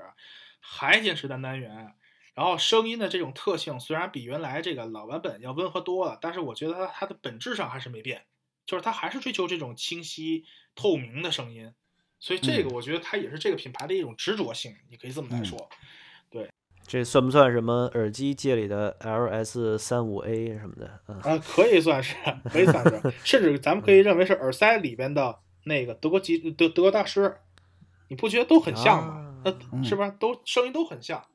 [0.59, 1.95] 还坚持单单元。
[2.35, 8.25] 然后声音的这种特性虽然比原来这个老版本要温和多了，但是我觉得它它的本质上还是没变，
[8.67, 10.45] 就是它还是追求这种清晰
[10.75, 11.73] 透明的声音。
[12.19, 15.67] 所以这个我觉得它也是这个品牌的一种执着性，你可以这么来说。
[16.29, 16.47] 对。
[16.89, 21.01] 这算不算什么耳机界里的 LS 三五 A 什么的？
[21.09, 22.15] 嗯，啊，可以算是，
[22.45, 27.39] 可以算是， 甚至咱们可以认为是耳塞里边的那个德国吉德德国大师，
[28.07, 29.37] 你不觉得都很像吗？
[29.43, 30.09] 那、嗯是吧？
[30.17, 31.27] 都声音都很像，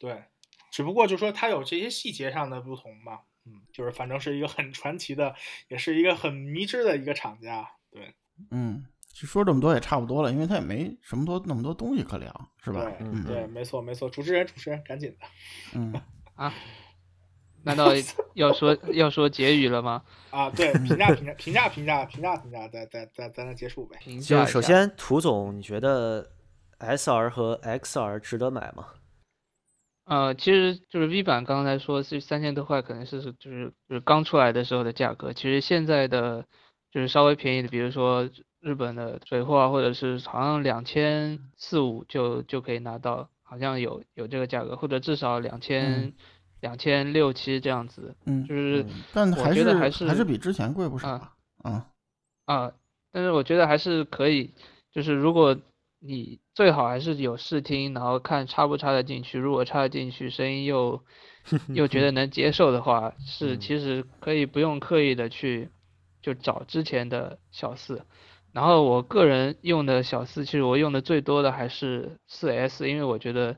[0.00, 0.24] 对，
[0.72, 5.34] 只不过就说它有这些细节上的不同嘛，嗯，就是反正是一个很传奇的，
[5.68, 8.14] 也是一个很迷之的一个厂家，对，
[8.50, 12.84] 嗯，其实说这么多也差不多了，因为他也没什么多那么多东西可聊，是吧？
[12.84, 15.26] 对嗯对，没错没错，主持人主持人赶紧的，
[15.78, 15.92] 嗯，
[16.36, 16.52] 啊？
[17.64, 17.86] 难道
[18.34, 20.02] 要说要说结语了吗？
[20.30, 23.98] 啊，对，评价评价评价评价评价评价，再再再再来结束呗。
[24.00, 26.30] 评就是首先涂总，你觉得
[26.78, 28.86] SR 和 XR 值得买吗？
[30.08, 35.34] 呃，其实就是 V 版刚才说是三千多块，可能是是就是就是刚出来的时候的价格。
[35.34, 36.46] 其实现在的
[36.90, 38.28] 就是稍微便宜的，比如说
[38.60, 46.14] 日本的水货啊，或者是好像两千四五就就可以拿到，好像有有这个价格，或者至少两千
[46.60, 51.32] 两千六七这样子，嗯就，是我但还是觉得还是还比之前贵不少啊
[51.62, 51.70] 啊。
[52.46, 52.72] 啊，啊，
[53.12, 54.54] 但是我觉得还是可以，
[54.90, 55.54] 就是如果
[56.00, 61.02] 你最好还是有试听，然后看插不插得进去，如果插得进去，声音又
[61.74, 65.70] 又觉得能接受的话，是嗯其实可以不用刻意的去
[66.22, 68.04] 就找之前的小四。
[68.52, 73.56] 然后我个人用的小四，其实我用的最多的还是四 S，因为我觉得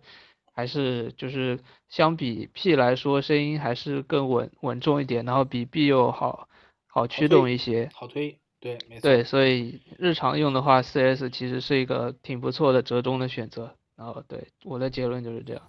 [0.52, 6.48] 还是就是相比 P 来说，声音还是更稳稳重一点，然后比 B 又好
[6.88, 7.88] 好驱动一些。
[7.94, 9.02] 好推，对，没错。
[9.02, 13.74] 对，所以日常用的话，4S 其实是一个挺不错的折中的选择。
[13.96, 15.62] 然后对我的结论就是这样。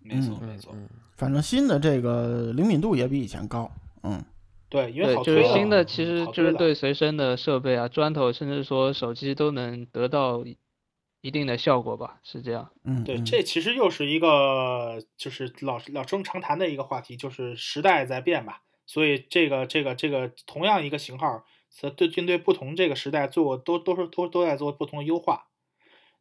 [0.00, 0.72] 没错，嗯没错。
[0.74, 3.70] 嗯反正新的这个灵敏度也比以前高。
[4.02, 4.22] 嗯
[4.68, 10.58] 对，因为，就是新的，嗯其实就是对随身的设备啊、砖头，甚至说手机都能得到一
[11.22, 12.70] 一定的效果吧，是这样。
[12.84, 18.62] 嗯，对，嗯这其实又是一个就是老老生常谈的一个话题，就是时代在变吧。
[18.86, 21.44] 所以这个这个这个同样一个型号，
[21.78, 25.48] 则对针对不同这个时代做都都是都都在做不同的优化，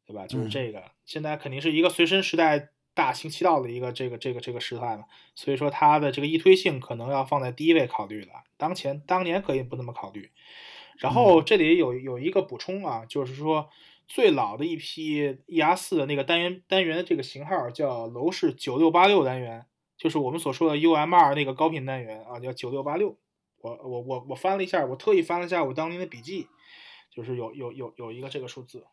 [0.06, 0.28] 对吧？
[0.28, 5.06] 就是嗯这个，现在肯定是一个随身时代大行其道的一个这个这个这个时代嘛。
[5.34, 10.30] 所以说它的这个易推性可能要放在第一位考虑了，当前当年可以不那么考虑。
[10.98, 13.70] 然后这里有有一个补充啊，就是说
[14.08, 19.66] 最老的一批 ER 四的那个单元单元的这个型号叫楼氏九六八六单元，
[19.98, 23.18] 就是我们所说的 UM 二那个高频单元啊，叫九六八六。
[23.66, 26.48] 我我我我翻了一下，我特意翻了一下我当年的笔记，
[27.10, 28.86] 就是有有有有一个这个数字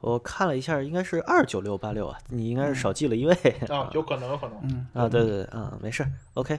[0.00, 3.32] 我看了一下，应该是二九六八六啊，你应该是少记了一位
[3.68, 4.58] 啊，有可能有可能。
[4.64, 6.04] 嗯啊，对对对，啊，没事
[6.34, 6.58] ，OK。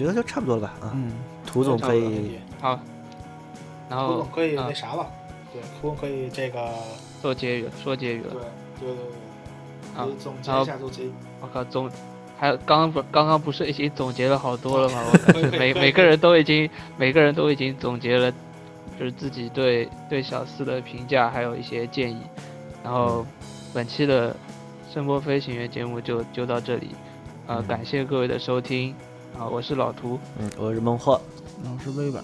[0.00, 1.12] 觉得就差不多了吧啊，嗯，
[1.44, 2.80] 涂总可以好，
[3.86, 5.06] 然胡后总可以啊那啥吧，
[5.52, 6.72] 对，涂总可以这个，
[7.20, 8.30] 做结语，说结语了。
[8.30, 8.40] 对
[8.88, 9.04] 对对
[9.94, 11.12] 啊对，可以总结然后一下做结语。
[11.42, 11.90] 我靠，总
[12.38, 15.02] 还有刚刚不刚刚不是已经总结了好多了吗？
[15.12, 18.32] 我感可以可以可以觉每每个人都已经每个人都已经总结了，
[18.98, 22.22] 就是自己对对小四的评价，还有一些建议。
[22.82, 23.26] 然后
[23.74, 24.34] 本期的
[24.90, 26.92] 声波飞行员节目就就到这里，
[27.46, 28.94] 呃，嗯感谢各位的收听，
[29.38, 31.20] 啊，我是老涂，嗯，我是孟获，
[31.64, 32.22] 然后是微版。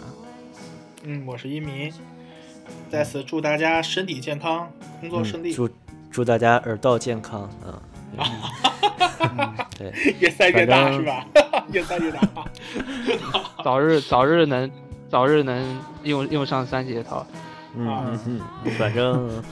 [1.05, 1.93] 嗯，我是一鸣，
[2.91, 5.69] 在此祝大家身体健康，工作嗯顺利，祝
[6.11, 7.81] 祝大家耳道健康，嗯，
[9.79, 11.27] 对， 越塞越大是吧？
[11.73, 12.21] 越塞越大。
[13.65, 14.71] 早日早日能
[15.09, 17.27] 早日能用用上三节套。
[17.79, 19.43] 嗯啊嗯嗯，反正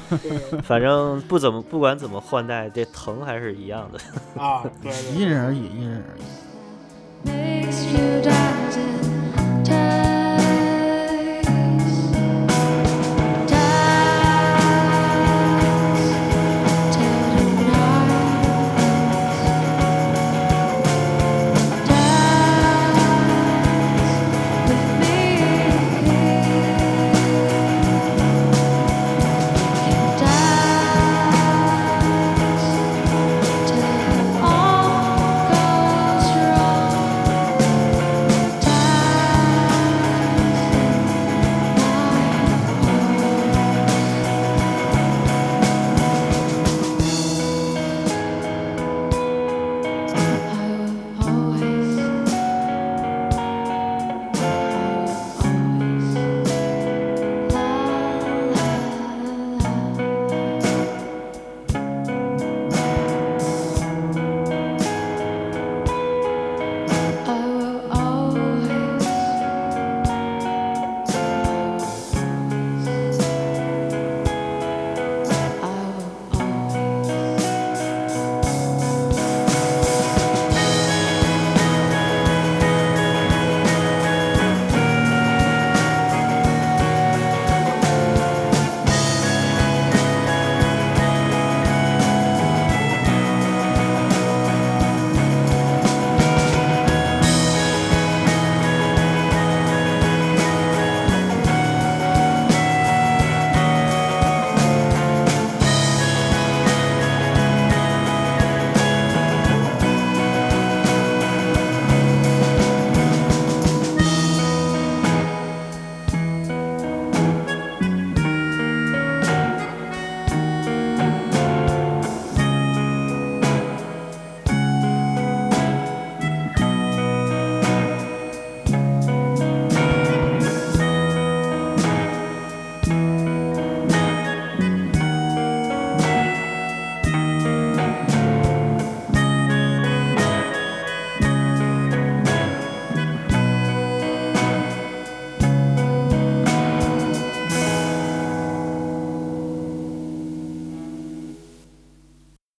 [0.62, 4.42] 反正不怎么不管怎么换代，这疼还是一样的。
[4.42, 6.22] 啊，对对因人而异，因人而异。
[7.24, 9.64] Makes you dance in